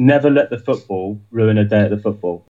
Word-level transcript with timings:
never 0.00 0.30
let 0.30 0.48
the 0.48 0.58
football 0.58 1.20
ruin 1.30 1.58
a 1.58 1.64
day 1.64 1.80
at 1.80 1.90
the 1.90 1.98
football. 1.98 2.49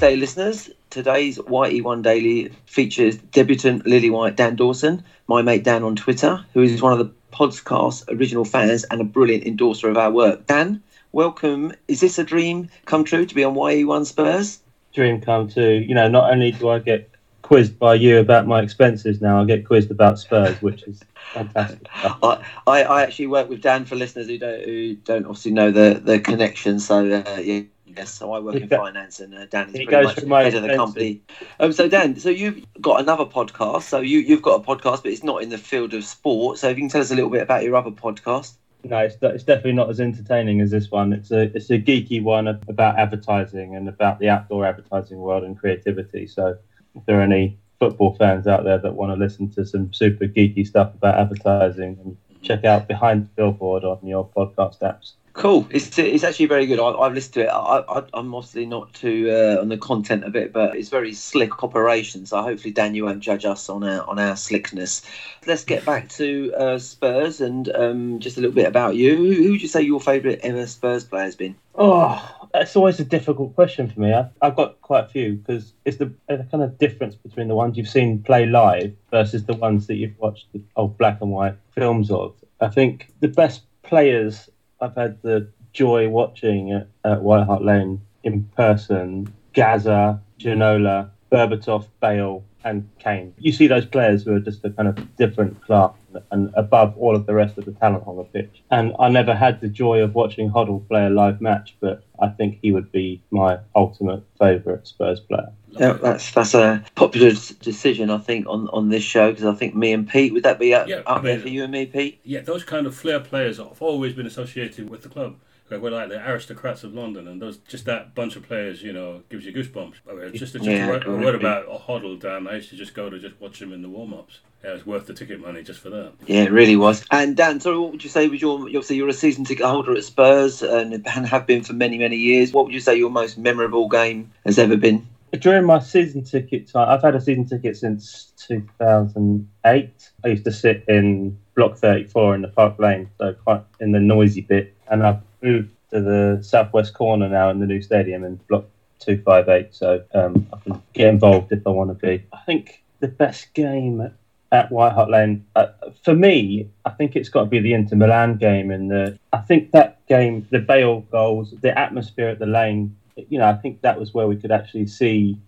Tuesday, 0.00 0.16
listeners. 0.16 0.70
Today's 0.88 1.36
YE1 1.36 2.02
Daily 2.02 2.50
features 2.64 3.18
debutant 3.18 3.86
Lily 3.86 4.08
White 4.08 4.34
Dan 4.34 4.56
Dawson, 4.56 5.04
my 5.26 5.42
mate 5.42 5.62
Dan 5.62 5.82
on 5.82 5.94
Twitter, 5.94 6.42
who 6.54 6.62
is 6.62 6.80
one 6.80 6.94
of 6.94 6.98
the 6.98 7.12
podcast's 7.34 8.06
original 8.08 8.46
fans 8.46 8.84
and 8.84 9.02
a 9.02 9.04
brilliant 9.04 9.44
endorser 9.44 9.90
of 9.90 9.98
our 9.98 10.10
work. 10.10 10.46
Dan, 10.46 10.82
welcome. 11.12 11.74
Is 11.86 12.00
this 12.00 12.18
a 12.18 12.24
dream 12.24 12.70
come 12.86 13.04
true 13.04 13.26
to 13.26 13.34
be 13.34 13.44
on 13.44 13.54
YE1 13.54 14.06
Spurs? 14.06 14.60
Dream 14.94 15.20
come 15.20 15.50
true. 15.50 15.84
You 15.86 15.94
know, 15.94 16.08
not 16.08 16.32
only 16.32 16.52
do 16.52 16.70
I 16.70 16.78
get 16.78 17.10
quizzed 17.42 17.78
by 17.78 17.92
you 17.92 18.20
about 18.20 18.46
my 18.46 18.62
expenses 18.62 19.20
now, 19.20 19.42
I 19.42 19.44
get 19.44 19.66
quizzed 19.66 19.90
about 19.90 20.18
Spurs, 20.18 20.62
which 20.62 20.82
is 20.84 21.02
fantastic. 21.34 21.86
I, 21.92 22.42
I, 22.66 22.82
I 22.84 23.02
actually 23.02 23.26
work 23.26 23.50
with 23.50 23.60
Dan 23.60 23.84
for 23.84 23.96
listeners 23.96 24.28
who 24.28 24.38
don't, 24.38 24.64
who 24.64 24.94
don't 24.94 25.26
obviously 25.26 25.52
know 25.52 25.70
the, 25.70 26.00
the 26.02 26.20
connection. 26.20 26.80
So, 26.80 27.04
uh, 27.04 27.38
yeah. 27.38 27.60
Yes, 27.96 28.12
so 28.12 28.32
I 28.32 28.38
work 28.38 28.56
in 28.56 28.68
finance, 28.68 29.20
and 29.20 29.34
uh, 29.34 29.46
Dan 29.46 29.68
is 29.68 29.76
He 29.76 29.86
pretty 29.86 30.04
much 30.04 30.24
my 30.24 30.44
head 30.44 30.54
of 30.54 30.62
the 30.62 30.76
company. 30.76 31.22
Um, 31.58 31.72
so 31.72 31.88
Dan, 31.88 32.18
so 32.18 32.30
you've 32.30 32.64
got 32.80 33.00
another 33.00 33.24
podcast. 33.24 33.82
So 33.82 34.00
you 34.00 34.18
you've 34.18 34.42
got 34.42 34.62
a 34.62 34.64
podcast, 34.64 35.02
but 35.02 35.06
it's 35.06 35.24
not 35.24 35.42
in 35.42 35.48
the 35.48 35.58
field 35.58 35.94
of 35.94 36.04
sport. 36.04 36.58
So 36.58 36.68
if 36.68 36.76
you 36.76 36.82
can 36.82 36.90
tell 36.90 37.00
us 37.00 37.10
a 37.10 37.14
little 37.14 37.30
bit 37.30 37.42
about 37.42 37.64
your 37.64 37.76
other 37.76 37.90
podcast. 37.90 38.54
No, 38.82 38.98
it's, 38.98 39.16
it's 39.20 39.44
definitely 39.44 39.74
not 39.74 39.90
as 39.90 40.00
entertaining 40.00 40.60
as 40.60 40.70
this 40.70 40.90
one. 40.90 41.12
It's 41.12 41.30
a 41.30 41.54
it's 41.54 41.70
a 41.70 41.78
geeky 41.78 42.22
one 42.22 42.48
about 42.48 42.98
advertising 42.98 43.76
and 43.76 43.88
about 43.88 44.18
the 44.18 44.28
outdoor 44.28 44.64
advertising 44.64 45.18
world 45.18 45.44
and 45.44 45.58
creativity. 45.58 46.26
So 46.26 46.56
if 46.94 47.04
there 47.06 47.18
are 47.18 47.22
any 47.22 47.58
football 47.78 48.14
fans 48.14 48.46
out 48.46 48.64
there 48.64 48.78
that 48.78 48.94
want 48.94 49.12
to 49.12 49.16
listen 49.16 49.50
to 49.52 49.64
some 49.66 49.92
super 49.92 50.26
geeky 50.26 50.66
stuff 50.66 50.94
about 50.94 51.18
advertising, 51.18 52.16
check 52.42 52.64
out 52.64 52.88
Behind 52.88 53.24
the 53.24 53.28
Billboard 53.28 53.84
on 53.84 53.98
your 54.06 54.26
podcast 54.28 54.80
apps. 54.80 55.12
Cool. 55.32 55.66
It's 55.70 55.96
it's 55.96 56.24
actually 56.24 56.46
very 56.46 56.66
good. 56.66 56.80
I, 56.80 56.90
I've 56.90 57.14
listened 57.14 57.34
to 57.34 57.40
it. 57.42 57.48
I, 57.48 57.78
I, 57.88 58.02
I'm 58.14 58.34
obviously 58.34 58.66
not 58.66 58.92
too 58.92 59.30
uh, 59.30 59.60
on 59.60 59.68
the 59.68 59.78
content 59.78 60.24
of 60.24 60.34
it, 60.34 60.52
but 60.52 60.76
it's 60.76 60.88
very 60.88 61.12
slick 61.12 61.62
operation. 61.62 62.26
So 62.26 62.42
hopefully, 62.42 62.72
Dan, 62.72 62.94
you 62.94 63.04
won't 63.04 63.20
judge 63.20 63.44
us 63.44 63.68
on 63.68 63.84
our 63.84 64.06
on 64.08 64.18
our 64.18 64.34
slickness. 64.34 65.02
Let's 65.46 65.64
get 65.64 65.84
back 65.84 66.08
to 66.10 66.52
uh, 66.54 66.78
Spurs 66.78 67.40
and 67.40 67.68
um, 67.76 68.18
just 68.18 68.38
a 68.38 68.40
little 68.40 68.54
bit 68.54 68.66
about 68.66 68.96
you. 68.96 69.16
Who, 69.16 69.32
who 69.32 69.50
would 69.52 69.62
you 69.62 69.68
say 69.68 69.82
your 69.82 70.00
favourite 70.00 70.40
ever 70.42 70.66
Spurs 70.66 71.04
player 71.04 71.24
has 71.24 71.36
been? 71.36 71.54
Oh, 71.76 72.48
that's 72.52 72.74
always 72.74 72.98
a 72.98 73.04
difficult 73.04 73.54
question 73.54 73.88
for 73.88 74.00
me. 74.00 74.12
I've, 74.12 74.30
I've 74.42 74.56
got 74.56 74.80
quite 74.82 75.04
a 75.04 75.08
few 75.08 75.34
because 75.34 75.72
it's 75.84 75.98
the, 75.98 76.12
the 76.28 76.46
kind 76.50 76.64
of 76.64 76.76
difference 76.78 77.14
between 77.14 77.46
the 77.46 77.54
ones 77.54 77.76
you've 77.76 77.88
seen 77.88 78.22
play 78.22 78.46
live 78.46 78.92
versus 79.12 79.44
the 79.44 79.54
ones 79.54 79.86
that 79.86 79.94
you've 79.94 80.18
watched 80.18 80.52
the 80.52 80.60
old 80.74 80.98
black 80.98 81.20
and 81.20 81.30
white 81.30 81.54
films 81.72 82.10
of. 82.10 82.34
I 82.60 82.68
think 82.68 83.12
the 83.20 83.28
best 83.28 83.62
players 83.82 84.49
I've 84.80 84.94
had 84.94 85.20
the 85.22 85.48
joy 85.72 86.08
watching 86.08 86.72
at, 87.04 87.22
White 87.22 87.46
Hart 87.46 87.62
Lane 87.62 88.00
in 88.24 88.44
person 88.56 89.32
Gazza, 89.52 90.20
Ginola, 90.38 91.10
Berbatov, 91.30 91.86
Bale, 92.00 92.44
and 92.64 92.88
Kane. 92.98 93.34
You 93.38 93.52
see 93.52 93.66
those 93.66 93.86
players 93.86 94.24
who 94.24 94.34
are 94.34 94.40
just 94.40 94.64
a 94.64 94.70
kind 94.70 94.88
of 94.88 95.16
different 95.16 95.60
class 95.62 95.92
and 96.30 96.50
above 96.54 96.96
all 96.96 97.14
of 97.16 97.26
the 97.26 97.34
rest 97.34 97.58
of 97.58 97.64
the 97.64 97.72
talent 97.72 98.04
on 98.06 98.16
the 98.16 98.24
pitch. 98.24 98.62
And 98.70 98.94
I 98.98 99.08
never 99.08 99.34
had 99.34 99.60
the 99.60 99.68
joy 99.68 100.00
of 100.00 100.14
watching 100.14 100.50
Hoddle 100.50 100.86
play 100.88 101.06
a 101.06 101.10
live 101.10 101.40
match, 101.40 101.76
but 101.80 102.04
I 102.20 102.28
think 102.28 102.58
he 102.62 102.72
would 102.72 102.92
be 102.92 103.22
my 103.30 103.58
ultimate 103.74 104.22
favourite 104.38 104.86
Spurs 104.86 105.20
player. 105.20 105.52
Yeah, 105.72 105.92
that's 105.92 106.32
that's 106.32 106.54
a 106.54 106.84
popular 106.96 107.30
decision, 107.30 108.10
I 108.10 108.18
think, 108.18 108.46
on, 108.48 108.68
on 108.68 108.88
this 108.88 109.04
show 109.04 109.30
because 109.30 109.44
I 109.44 109.54
think 109.54 109.74
me 109.74 109.92
and 109.92 110.08
Pete 110.08 110.32
would 110.32 110.42
that 110.42 110.58
be 110.58 110.74
up, 110.74 110.88
Yeah, 110.88 111.02
up 111.06 111.18
I 111.18 111.20
there 111.20 111.40
for 111.40 111.48
you 111.48 111.62
and 111.62 111.72
me, 111.72 111.86
Pete? 111.86 112.20
Yeah, 112.24 112.40
those 112.40 112.64
kind 112.64 112.86
of 112.86 112.94
flair 112.94 113.20
players 113.20 113.58
have 113.58 113.80
always 113.80 114.12
been 114.12 114.26
associated 114.26 114.90
with 114.90 115.02
the 115.02 115.08
club. 115.08 115.36
Like, 115.70 115.80
We're 115.80 115.90
like 115.90 116.08
the 116.08 116.28
aristocrats 116.28 116.82
of 116.82 116.94
London, 116.94 117.28
and 117.28 117.40
those 117.40 117.58
just 117.58 117.84
that 117.84 118.14
bunch 118.14 118.34
of 118.34 118.42
players, 118.42 118.82
you 118.82 118.92
know, 118.92 119.22
gives 119.28 119.46
you 119.46 119.52
goosebumps. 119.52 119.94
I 120.10 120.14
mean, 120.14 120.32
just 120.34 120.52
just 120.52 120.64
Yeah, 120.64 120.86
a, 120.86 120.88
word, 120.88 121.06
a 121.06 121.16
word 121.16 121.34
about 121.36 121.66
a 121.66 121.78
Hoddle, 121.78 122.18
Dan. 122.18 122.48
I 122.48 122.56
used 122.56 122.70
to 122.70 122.76
just 122.76 122.92
go 122.92 123.08
to 123.08 123.18
just 123.18 123.40
watch 123.40 123.62
him 123.62 123.72
in 123.72 123.80
the 123.80 123.88
warm 123.88 124.12
ups. 124.12 124.40
Yeah, 124.64 124.72
was 124.72 124.84
worth 124.84 125.06
the 125.06 125.14
ticket 125.14 125.40
money 125.40 125.62
just 125.62 125.80
for 125.80 125.88
that. 125.90 126.12
Yeah, 126.26 126.42
it 126.42 126.52
really 126.52 126.76
was. 126.76 127.04
And 127.10 127.36
Dan, 127.36 127.60
sorry, 127.60 127.78
what 127.78 127.92
would 127.92 128.04
you 128.04 128.10
say 128.10 128.28
was 128.28 128.42
your? 128.42 128.60
Obviously, 128.60 128.96
you're 128.96 129.08
a 129.08 129.12
season 129.12 129.44
ticket 129.44 129.64
holder 129.64 129.96
at 129.96 130.04
Spurs 130.04 130.62
and, 130.62 130.92
and 130.92 131.26
have 131.26 131.46
been 131.46 131.62
for 131.62 131.72
many, 131.72 131.98
many 131.98 132.16
years. 132.16 132.52
What 132.52 132.66
would 132.66 132.74
you 132.74 132.80
say 132.80 132.96
your 132.96 133.10
most 133.10 133.38
memorable 133.38 133.88
game 133.88 134.32
has 134.44 134.58
ever 134.58 134.76
been? 134.76 135.06
During 135.38 135.64
my 135.64 135.78
season 135.78 136.24
ticket 136.24 136.68
time, 136.68 136.88
I've 136.88 137.02
had 137.02 137.14
a 137.14 137.20
season 137.20 137.46
ticket 137.46 137.76
since 137.76 138.32
2008. 138.48 140.10
I 140.24 140.28
used 140.28 140.44
to 140.44 140.52
sit 140.52 140.84
in 140.88 141.38
block 141.54 141.76
34 141.76 142.34
in 142.34 142.42
the 142.42 142.48
Park 142.48 142.78
Lane, 142.80 143.08
so 143.18 143.32
quite 143.32 143.62
in 143.78 143.92
the 143.92 144.00
noisy 144.00 144.40
bit. 144.40 144.74
And 144.90 145.06
I've 145.06 145.20
moved 145.42 145.70
to 145.90 146.00
the 146.00 146.42
southwest 146.42 146.94
corner 146.94 147.28
now 147.28 147.50
in 147.50 147.58
the 147.58 147.66
new 147.66 147.82
stadium 147.82 148.24
in 148.24 148.36
block 148.48 148.64
258, 149.00 149.74
so 149.74 150.02
um, 150.14 150.46
I 150.52 150.58
can 150.58 150.82
get 150.92 151.08
involved 151.08 151.52
if 151.52 151.66
I 151.66 151.70
want 151.70 151.90
to 151.90 152.06
be. 152.06 152.22
I 152.32 152.38
think 152.46 152.82
the 153.00 153.08
best 153.08 153.52
game 153.54 154.12
at 154.52 154.70
White 154.70 154.92
Hart 154.92 155.10
Lane, 155.10 155.44
uh, 155.56 155.68
for 156.04 156.14
me, 156.14 156.68
I 156.84 156.90
think 156.90 157.16
it's 157.16 157.28
got 157.28 157.44
to 157.44 157.46
be 157.46 157.60
the 157.60 157.72
Inter 157.72 157.96
Milan 157.96 158.36
game. 158.36 158.70
And 158.70 158.90
the, 158.90 159.18
I 159.32 159.38
think 159.38 159.70
that 159.72 160.04
game, 160.06 160.46
the 160.50 160.58
Bale 160.58 161.00
goals, 161.12 161.54
the 161.60 161.76
atmosphere 161.78 162.28
at 162.28 162.38
the 162.38 162.46
lane, 162.46 162.96
you 163.16 163.38
know, 163.38 163.48
I 163.48 163.54
think 163.54 163.80
that 163.82 163.98
was 163.98 164.14
where 164.14 164.26
we 164.26 164.36
could 164.36 164.50
actually 164.50 164.86
see 164.86 165.38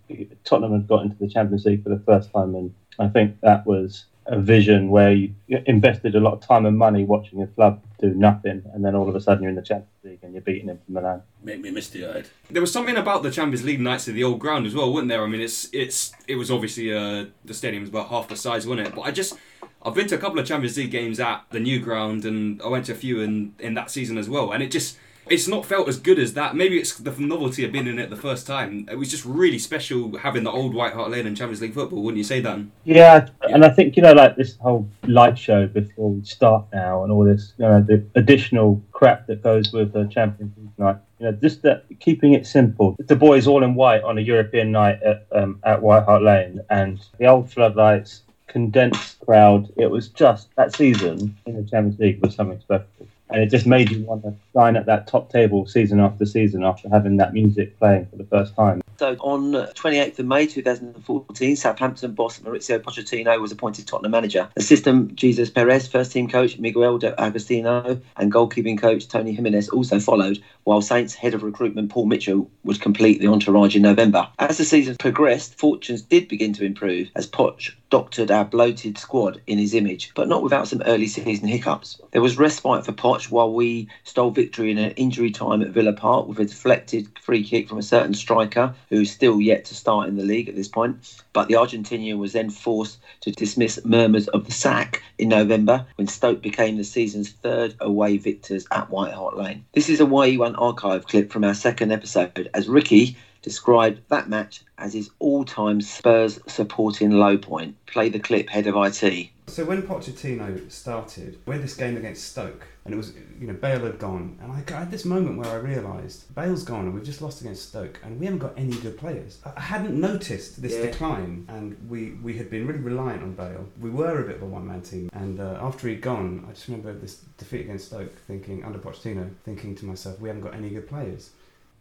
Tottenham 0.43 0.73
had 0.73 0.87
got 0.87 1.03
into 1.03 1.17
the 1.17 1.27
Champions 1.27 1.65
League 1.65 1.83
for 1.83 1.89
the 1.89 1.99
first 2.05 2.31
time, 2.31 2.55
and 2.55 2.73
I 2.99 3.07
think 3.07 3.39
that 3.41 3.65
was 3.65 4.05
a 4.25 4.39
vision 4.39 4.89
where 4.89 5.11
you 5.11 5.33
invested 5.65 6.15
a 6.15 6.19
lot 6.19 6.33
of 6.33 6.41
time 6.41 6.65
and 6.65 6.77
money 6.77 7.03
watching 7.03 7.41
a 7.41 7.47
club 7.47 7.81
do 7.99 8.13
nothing, 8.13 8.63
and 8.73 8.83
then 8.83 8.95
all 8.95 9.07
of 9.07 9.15
a 9.15 9.21
sudden 9.21 9.43
you're 9.43 9.49
in 9.49 9.55
the 9.55 9.61
Champions 9.61 9.89
League 10.03 10.19
and 10.23 10.33
you're 10.33 10.41
beating 10.41 10.69
Inter 10.69 10.81
Milan. 10.87 11.21
Make 11.41 11.61
me 11.61 11.71
misty 11.71 12.05
eyed. 12.05 12.27
There 12.49 12.61
was 12.61 12.71
something 12.71 12.97
about 12.97 13.23
the 13.23 13.31
Champions 13.31 13.63
League 13.63 13.79
nights 13.79 14.07
at 14.07 14.13
the 14.13 14.23
old 14.23 14.39
ground 14.39 14.65
as 14.65 14.75
well, 14.75 14.91
wasn't 14.91 15.09
there? 15.09 15.23
I 15.23 15.27
mean, 15.27 15.41
it's 15.41 15.69
it's 15.73 16.13
it 16.27 16.35
was 16.35 16.51
obviously 16.51 16.93
uh, 16.93 17.25
the 17.45 17.53
stadium 17.53 17.83
was 17.83 17.89
about 17.89 18.09
half 18.09 18.27
the 18.27 18.35
size, 18.35 18.67
wasn't 18.67 18.87
it? 18.87 18.95
But 18.95 19.01
I 19.01 19.11
just 19.11 19.37
I've 19.81 19.95
been 19.95 20.07
to 20.07 20.15
a 20.15 20.19
couple 20.19 20.39
of 20.39 20.45
Champions 20.45 20.77
League 20.77 20.91
games 20.91 21.19
at 21.19 21.43
the 21.51 21.59
new 21.59 21.79
ground, 21.79 22.25
and 22.25 22.61
I 22.61 22.67
went 22.67 22.85
to 22.87 22.91
a 22.91 22.95
few 22.95 23.21
in 23.21 23.55
in 23.59 23.73
that 23.75 23.91
season 23.91 24.17
as 24.17 24.29
well, 24.29 24.51
and 24.51 24.63
it 24.63 24.71
just. 24.71 24.97
It's 25.29 25.47
not 25.47 25.65
felt 25.65 25.87
as 25.87 25.97
good 25.97 26.19
as 26.19 26.33
that. 26.33 26.55
Maybe 26.55 26.77
it's 26.77 26.97
the 26.97 27.11
novelty 27.11 27.63
of 27.63 27.71
being 27.71 27.87
in 27.87 27.99
it 27.99 28.09
the 28.09 28.15
first 28.15 28.45
time. 28.45 28.87
It 28.91 28.97
was 28.97 29.09
just 29.09 29.25
really 29.25 29.57
special 29.57 30.17
having 30.17 30.43
the 30.43 30.51
old 30.51 30.73
White 30.73 30.93
Hart 30.93 31.11
Lane 31.11 31.25
and 31.25 31.35
Champions 31.35 31.61
League 31.61 31.73
football, 31.73 32.03
wouldn't 32.03 32.17
you 32.17 32.23
say, 32.23 32.41
Dan? 32.41 32.71
Yeah, 32.83 33.29
and 33.41 33.63
I 33.63 33.69
think 33.69 33.95
you 33.95 34.03
know, 34.03 34.13
like 34.13 34.35
this 34.35 34.57
whole 34.57 34.87
light 35.07 35.37
show 35.37 35.67
before 35.67 36.11
we 36.11 36.25
start 36.25 36.65
now, 36.73 37.03
and 37.03 37.11
all 37.11 37.23
this, 37.23 37.53
you 37.57 37.65
know, 37.65 37.81
the 37.81 38.03
additional 38.15 38.81
crap 38.91 39.27
that 39.27 39.41
goes 39.41 39.71
with 39.71 39.93
the 39.93 40.05
Champions 40.05 40.53
League 40.57 40.77
night. 40.77 40.97
You 41.19 41.27
know, 41.27 41.31
just 41.33 41.61
that 41.61 41.85
keeping 41.99 42.33
it 42.33 42.45
simple. 42.45 42.95
The 42.99 43.15
boys 43.15 43.47
all 43.47 43.63
in 43.63 43.75
white 43.75 44.03
on 44.03 44.17
a 44.17 44.21
European 44.21 44.71
night 44.71 45.01
at 45.03 45.25
um, 45.31 45.59
at 45.63 45.81
White 45.81 46.03
Hart 46.03 46.23
Lane, 46.23 46.59
and 46.69 46.99
the 47.17 47.27
old 47.27 47.49
floodlights, 47.49 48.23
condensed 48.47 49.19
crowd. 49.21 49.71
It 49.77 49.89
was 49.89 50.09
just 50.09 50.55
that 50.55 50.75
season 50.75 51.35
in 51.45 51.55
the 51.55 51.63
Champions 51.69 51.99
League 51.99 52.21
was 52.21 52.35
something 52.35 52.59
special. 52.59 52.85
And 53.33 53.41
it 53.41 53.49
just 53.49 53.65
made 53.65 53.89
you 53.89 54.03
want 54.03 54.21
to 54.21 54.35
dine 54.53 54.75
at 54.75 54.85
that 54.85 55.07
top 55.07 55.31
table 55.31 55.65
season 55.65 55.99
after 55.99 56.23
season 56.23 56.63
after 56.63 56.87
having 56.87 57.17
that 57.17 57.33
music 57.33 57.79
playing 57.79 58.05
for 58.05 58.15
the 58.15 58.25
first 58.25 58.55
time. 58.55 58.83
So 58.99 59.15
on 59.21 59.53
28th 59.53 60.19
of 60.19 60.27
May 60.27 60.45
2014, 60.45 61.55
Southampton 61.55 62.13
boss 62.13 62.37
Mauricio 62.39 62.79
Pochettino 62.79 63.41
was 63.41 63.51
appointed 63.51 63.87
Tottenham 63.87 64.11
manager. 64.11 64.47
Assistant 64.55 65.15
Jesus 65.15 65.49
Perez, 65.49 65.87
first 65.87 66.11
team 66.11 66.29
coach 66.29 66.59
Miguel 66.59 66.99
D'Agostino, 66.99 67.99
and 68.17 68.31
goalkeeping 68.31 68.79
coach 68.79 69.07
Tony 69.07 69.33
Jimenez 69.33 69.69
also 69.69 69.99
followed, 69.99 70.39
while 70.65 70.81
Saints 70.81 71.15
head 71.15 71.33
of 71.33 71.41
recruitment 71.41 71.89
Paul 71.89 72.05
Mitchell 72.05 72.51
would 72.63 72.81
complete 72.81 73.19
the 73.19 73.27
entourage 73.27 73.75
in 73.75 73.81
November. 73.81 74.27
As 74.37 74.59
the 74.59 74.63
season 74.63 74.95
progressed, 74.97 75.55
fortunes 75.55 76.03
did 76.03 76.27
begin 76.27 76.53
to 76.53 76.65
improve 76.65 77.09
as 77.15 77.27
Poch 77.27 77.73
doctored 77.93 78.31
our 78.31 78.43
bloated 78.43 78.97
squad 78.97 79.39
in 79.45 79.59
his 79.59 79.75
image, 79.75 80.11
but 80.15 80.27
not 80.27 80.41
without 80.41 80.67
some 80.67 80.81
early 80.87 81.05
season 81.05 81.47
hiccups. 81.47 82.01
There 82.09 82.23
was 82.23 82.39
respite 82.39 82.83
for 82.83 82.91
Poch 82.91 83.29
while 83.29 83.53
we 83.53 83.87
stole 84.03 84.31
victory 84.31 84.71
in 84.71 84.79
an 84.79 84.93
injury 84.93 85.29
time 85.29 85.61
at 85.61 85.69
Villa 85.69 85.93
Park 85.93 86.27
with 86.27 86.39
a 86.39 86.45
deflected 86.45 87.07
free 87.19 87.43
kick 87.43 87.69
from 87.69 87.77
a 87.77 87.83
certain 87.83 88.15
striker 88.15 88.73
who's 88.89 89.11
still 89.11 89.39
yet 89.39 89.65
to 89.65 89.75
start 89.75 90.09
in 90.09 90.17
the 90.17 90.23
league 90.23 90.49
at 90.49 90.55
this 90.55 90.67
point. 90.67 91.21
But 91.33 91.49
the 91.49 91.53
Argentinian 91.53 92.17
was 92.17 92.33
then 92.33 92.49
forced 92.49 92.97
to 93.21 93.31
dismiss 93.31 93.85
murmurs 93.85 94.27
of 94.29 94.45
the 94.45 94.51
sack 94.51 95.03
in 95.19 95.29
November 95.29 95.85
when 95.93 96.07
Stoke 96.07 96.41
became 96.41 96.77
the 96.77 96.83
season's 96.83 97.29
third 97.29 97.75
away 97.79 98.17
victors 98.17 98.65
at 98.71 98.89
White 98.89 99.13
Hart 99.13 99.37
Lane. 99.37 99.65
This 99.73 99.89
is 99.89 100.01
a 100.01 100.05
YE1 100.05 100.55
archive 100.57 101.05
clip 101.05 101.31
from 101.31 101.43
our 101.43 101.53
second 101.53 101.91
episode 101.91 102.49
as 102.55 102.67
Ricky 102.67 103.15
described 103.43 103.99
that 104.09 104.27
match 104.29 104.61
as 104.79 104.93
his 104.93 105.11
all-time 105.19 105.81
Spurs 105.81 106.39
supporting 106.47 107.11
low 107.11 107.37
point. 107.37 107.75
Play 107.85 108.09
the 108.09 108.19
clip, 108.19 108.49
head 108.49 108.65
of 108.65 108.75
IT. 108.75 109.29
So 109.47 109.65
when 109.65 109.83
Pochettino 109.83 110.71
started, 110.71 111.37
we 111.45 111.53
had 111.55 111.63
this 111.63 111.75
game 111.75 111.97
against 111.97 112.31
Stoke, 112.31 112.65
and 112.85 112.93
it 112.93 112.97
was, 112.97 113.11
you 113.39 113.45
know, 113.45 113.53
Bale 113.53 113.81
had 113.81 113.99
gone, 113.99 114.37
and 114.41 114.51
I 114.51 114.63
had 114.73 114.89
this 114.89 115.03
moment 115.03 115.37
where 115.37 115.47
I 115.51 115.55
realised 115.55 116.33
Bale's 116.33 116.63
gone, 116.63 116.85
and 116.85 116.93
we've 116.93 117.03
just 117.03 117.21
lost 117.21 117.41
against 117.41 117.67
Stoke, 117.67 117.99
and 118.03 118.17
we 118.19 118.25
haven't 118.25 118.39
got 118.39 118.53
any 118.57 118.71
good 118.77 118.97
players. 118.97 119.39
I 119.55 119.59
hadn't 119.59 119.99
noticed 119.99 120.61
this 120.61 120.73
Yeah. 120.73 120.83
decline, 120.83 121.45
and 121.49 121.75
we, 121.89 122.11
we 122.23 122.37
had 122.37 122.49
been 122.49 122.65
really 122.65 122.79
reliant 122.79 123.21
on 123.21 123.33
Bale. 123.33 123.67
We 123.81 123.89
were 123.89 124.21
a 124.23 124.25
bit 124.25 124.37
of 124.37 124.43
a 124.43 124.45
one-man 124.45 124.81
team, 124.81 125.09
and 125.13 125.41
uh, 125.41 125.59
after 125.61 125.89
he'd 125.89 126.01
gone, 126.01 126.45
I 126.49 126.53
just 126.53 126.67
remember 126.69 126.93
this 126.93 127.17
defeat 127.37 127.61
against 127.61 127.87
Stoke, 127.87 128.15
thinking 128.25 128.63
under 128.63 128.79
Pochettino, 128.79 129.29
thinking 129.43 129.75
to 129.75 129.85
myself, 129.85 130.19
we 130.21 130.29
haven't 130.29 130.43
got 130.43 130.55
any 130.55 130.69
good 130.69 130.87
players. 130.87 131.31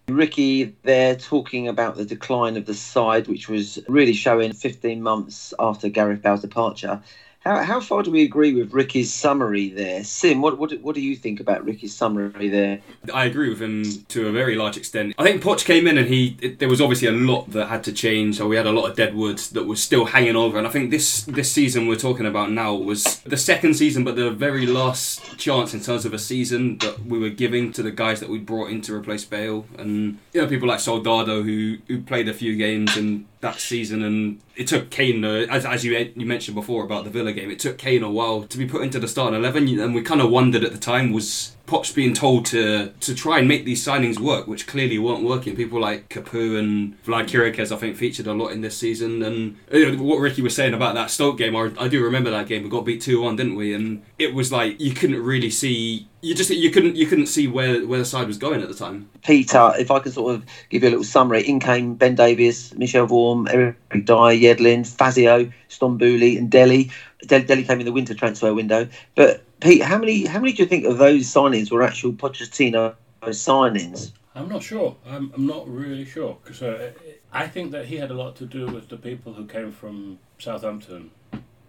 Ricky 0.09 0.77
there 0.83 1.17
talking 1.17 1.69
about 1.69 1.97
the 1.97 2.05
decline 2.05 2.57
of 2.57 2.67
the 2.67 2.75
side, 2.75 3.29
which 3.29 3.49
was 3.49 3.79
really 3.89 4.13
showing 4.13 4.53
15 4.53 5.03
months 5.03 5.55
after 5.59 5.89
Gareth 5.89 6.23
Bale's 6.23 6.43
departure. 6.43 7.03
How, 7.45 7.63
how 7.65 7.81
far 7.81 8.05
do 8.05 8.11
we 8.13 8.23
agree 8.23 8.55
with 8.55 8.73
Ricky's 8.73 9.13
summary 9.13 9.69
there? 9.69 10.05
Sim, 10.05 10.41
what, 10.41 10.59
what, 10.59 10.73
what 10.81 10.95
do 10.95 11.01
you 11.01 11.17
think 11.17 11.41
about 11.41 11.65
Ricky's 11.65 11.95
summary 11.95 12.49
there? 12.49 12.81
I 13.13 13.25
agree 13.25 13.49
with 13.49 13.61
him 13.61 14.05
to 14.09 14.29
a 14.29 14.33
very 14.33 14.55
large 14.55 14.77
extent. 14.77 15.15
I 15.19 15.25
think 15.25 15.43
Poch 15.43 15.65
came 15.65 15.89
in 15.89 15.99
and 15.99 16.07
he 16.07 16.37
it, 16.41 16.61
there 16.61 16.69
was 16.69 16.81
obviously 16.81 17.09
a 17.09 17.13
lot 17.13 17.51
that 17.51 17.67
had 17.67 17.83
to 17.85 17.93
change. 17.93 18.37
So 18.37 18.47
we 18.47 18.57
had 18.57 18.67
a 18.67 18.71
lot 18.71 18.89
of 18.89 18.97
dead 18.97 19.15
woods 19.17 19.51
that 19.51 19.65
was 19.65 19.83
still 19.83 20.05
hanging 20.05 20.37
over. 20.37 20.57
And 20.57 20.67
I 20.67 20.71
think 20.71 20.91
this 20.91 21.23
this 21.23 21.51
season 21.51 21.89
we're 21.89 21.97
talking 21.97 22.27
about 22.27 22.53
now 22.53 22.75
was 22.75 23.19
the 23.21 23.37
second 23.37 23.75
season, 23.75 24.05
but 24.05 24.15
the 24.15 24.31
very 24.31 24.67
last 24.67 25.37
chance 25.37 25.75
in 25.75 25.81
terms 25.81 26.05
of 26.05 26.15
a 26.15 26.19
season 26.19 26.79
that 26.79 27.05
we 27.05 27.19
were 27.19 27.31
giving 27.31 27.73
to 27.73 27.83
the 27.83 27.91
guys 27.91 28.21
that 28.21 28.29
we 28.29 28.39
brought 28.39 28.71
in 28.71 28.81
to 28.83 28.95
replace 28.95 29.25
Bale. 29.25 29.67
And 29.79 30.19
you 30.33 30.43
know 30.43 30.47
people 30.47 30.69
like 30.69 30.81
Soldado 30.81 31.43
who 31.43 31.79
who 31.89 32.03
played 32.03 32.29
a 32.29 32.35
few 32.35 32.57
games 32.57 32.97
in 32.97 33.27
that 33.43 33.61
season 33.61 34.03
and 34.05 34.41
it 34.55 34.69
took 34.69 34.89
Kane 34.89 35.25
uh, 35.25 35.47
as, 35.51 35.67
as 35.67 35.85
you 35.85 36.13
you 36.15 36.25
mentioned 36.25 36.55
before 36.55 36.85
about 36.85 37.03
the 37.03 37.11
Villa 37.11 37.33
game 37.33 37.51
it 37.51 37.59
took 37.59 37.77
Kane 37.77 38.03
a 38.05 38.11
while 38.11 38.45
to 38.45 38.57
be 38.57 38.67
put 38.67 38.83
into 38.83 39.01
the 39.01 39.09
starting 39.09 39.39
11 39.39 39.69
and 39.81 39.95
we 39.95 40.01
kind 40.01 40.21
of 40.21 40.31
wondered 40.31 40.63
at 40.63 40.71
the 40.71 40.79
time 40.79 41.13
was 41.13 41.57
Poch 41.67 41.95
being 41.95 42.13
told 42.13 42.45
to 42.47 42.89
to 43.01 43.15
try 43.15 43.39
and 43.39 43.49
make 43.49 43.65
these 43.65 43.85
signings 43.85 44.19
work, 44.19 44.47
which 44.47 44.67
clearly 44.67 44.99
weren't 44.99 45.23
working. 45.23 45.57
People 45.57 45.81
like 45.81 46.09
Capoue 46.09 46.59
and 46.59 47.03
Vlad 47.05 47.29
Chiriches, 47.29 47.73
I 47.73 47.77
think, 47.77 47.97
featured 47.97 48.27
a 48.27 48.33
lot 48.33 48.49
in 48.49 48.61
this 48.61 48.77
season. 48.77 49.23
And 49.23 49.57
you 49.73 49.93
know, 49.93 50.03
what 50.03 50.19
Ricky 50.19 50.43
was 50.43 50.55
saying 50.55 50.75
about 50.75 50.95
that 50.95 51.11
Stoke 51.11 51.39
game, 51.39 51.55
I, 51.55 51.71
I 51.79 51.89
do 51.89 52.03
remember 52.03 52.31
that 52.31 52.49
game. 52.49 52.63
We 52.63 52.69
got 52.69 52.85
beat 52.85 53.01
two 53.01 53.23
one, 53.23 53.37
didn't 53.37 53.55
we? 53.55 53.75
And 53.75 54.03
it 54.19 54.35
was 54.35 54.51
like 54.51 54.81
you 54.81 54.93
couldn't 54.93 55.23
really 55.23 55.51
see. 55.51 56.09
You 56.21 56.35
just 56.35 56.51
you 56.51 56.71
couldn't 56.71 56.97
you 56.97 57.07
couldn't 57.07 57.27
see 57.27 57.49
where 57.49 57.87
where 57.87 57.99
the 57.99 58.05
side 58.05 58.27
was 58.27 58.39
going 58.39 58.61
at 58.63 58.69
the 58.69 58.75
time. 58.75 59.09
Peter, 59.25 59.73
if 59.79 59.91
I 59.91 59.99
can 60.01 60.13
sort 60.13 60.35
of 60.35 60.45
give 60.69 60.83
you 60.83 60.89
a 60.89 60.91
little 60.91 61.05
summary, 61.05 61.43
in 61.43 61.61
came 61.61 61.95
Ben 61.95 62.15
Davies, 62.15 62.75
Michel 62.77 63.07
Vorm, 63.07 63.49
Eric 63.53 63.82
Dier, 64.01 64.55
Yedlin, 64.57 64.87
Fazio, 64.87 65.51
Stambouli, 65.69 66.39
and 66.39 66.51
Dele. 66.51 66.91
Del- 67.27 67.43
Dele 67.43 67.63
came 67.63 67.81
in 67.81 67.87
the 67.87 67.93
winter 67.93 68.15
transfer 68.15 68.53
window. 68.53 68.89
But 69.15 69.45
Pete, 69.61 69.83
how 69.83 69.99
many 69.99 70.27
how 70.27 70.41
many 70.41 70.53
do 70.53 70.63
you 70.63 70.69
think 70.69 70.85
of 70.85 70.99
those 70.99 71.27
signings 71.27 71.71
were 71.71 71.83
actual 71.83 72.13
Pochettino 72.13 72.95
signings? 73.23 74.13
I'm 74.35 74.49
not 74.49 74.63
sure. 74.63 74.97
I'm, 75.07 75.31
I'm 75.35 75.47
not 75.47 75.69
really 75.69 76.05
sure 76.05 76.39
because 76.43 76.63
uh, 76.63 76.93
I 77.33 77.47
think 77.47 77.71
that 77.73 77.87
he 77.87 77.97
had 77.97 78.11
a 78.11 78.15
lot 78.15 78.37
to 78.37 78.47
do 78.47 78.67
with 78.67 78.89
the 78.89 78.97
people 78.97 79.35
who 79.35 79.47
came 79.47 79.73
from 79.73 80.19
Southampton. 80.39 81.11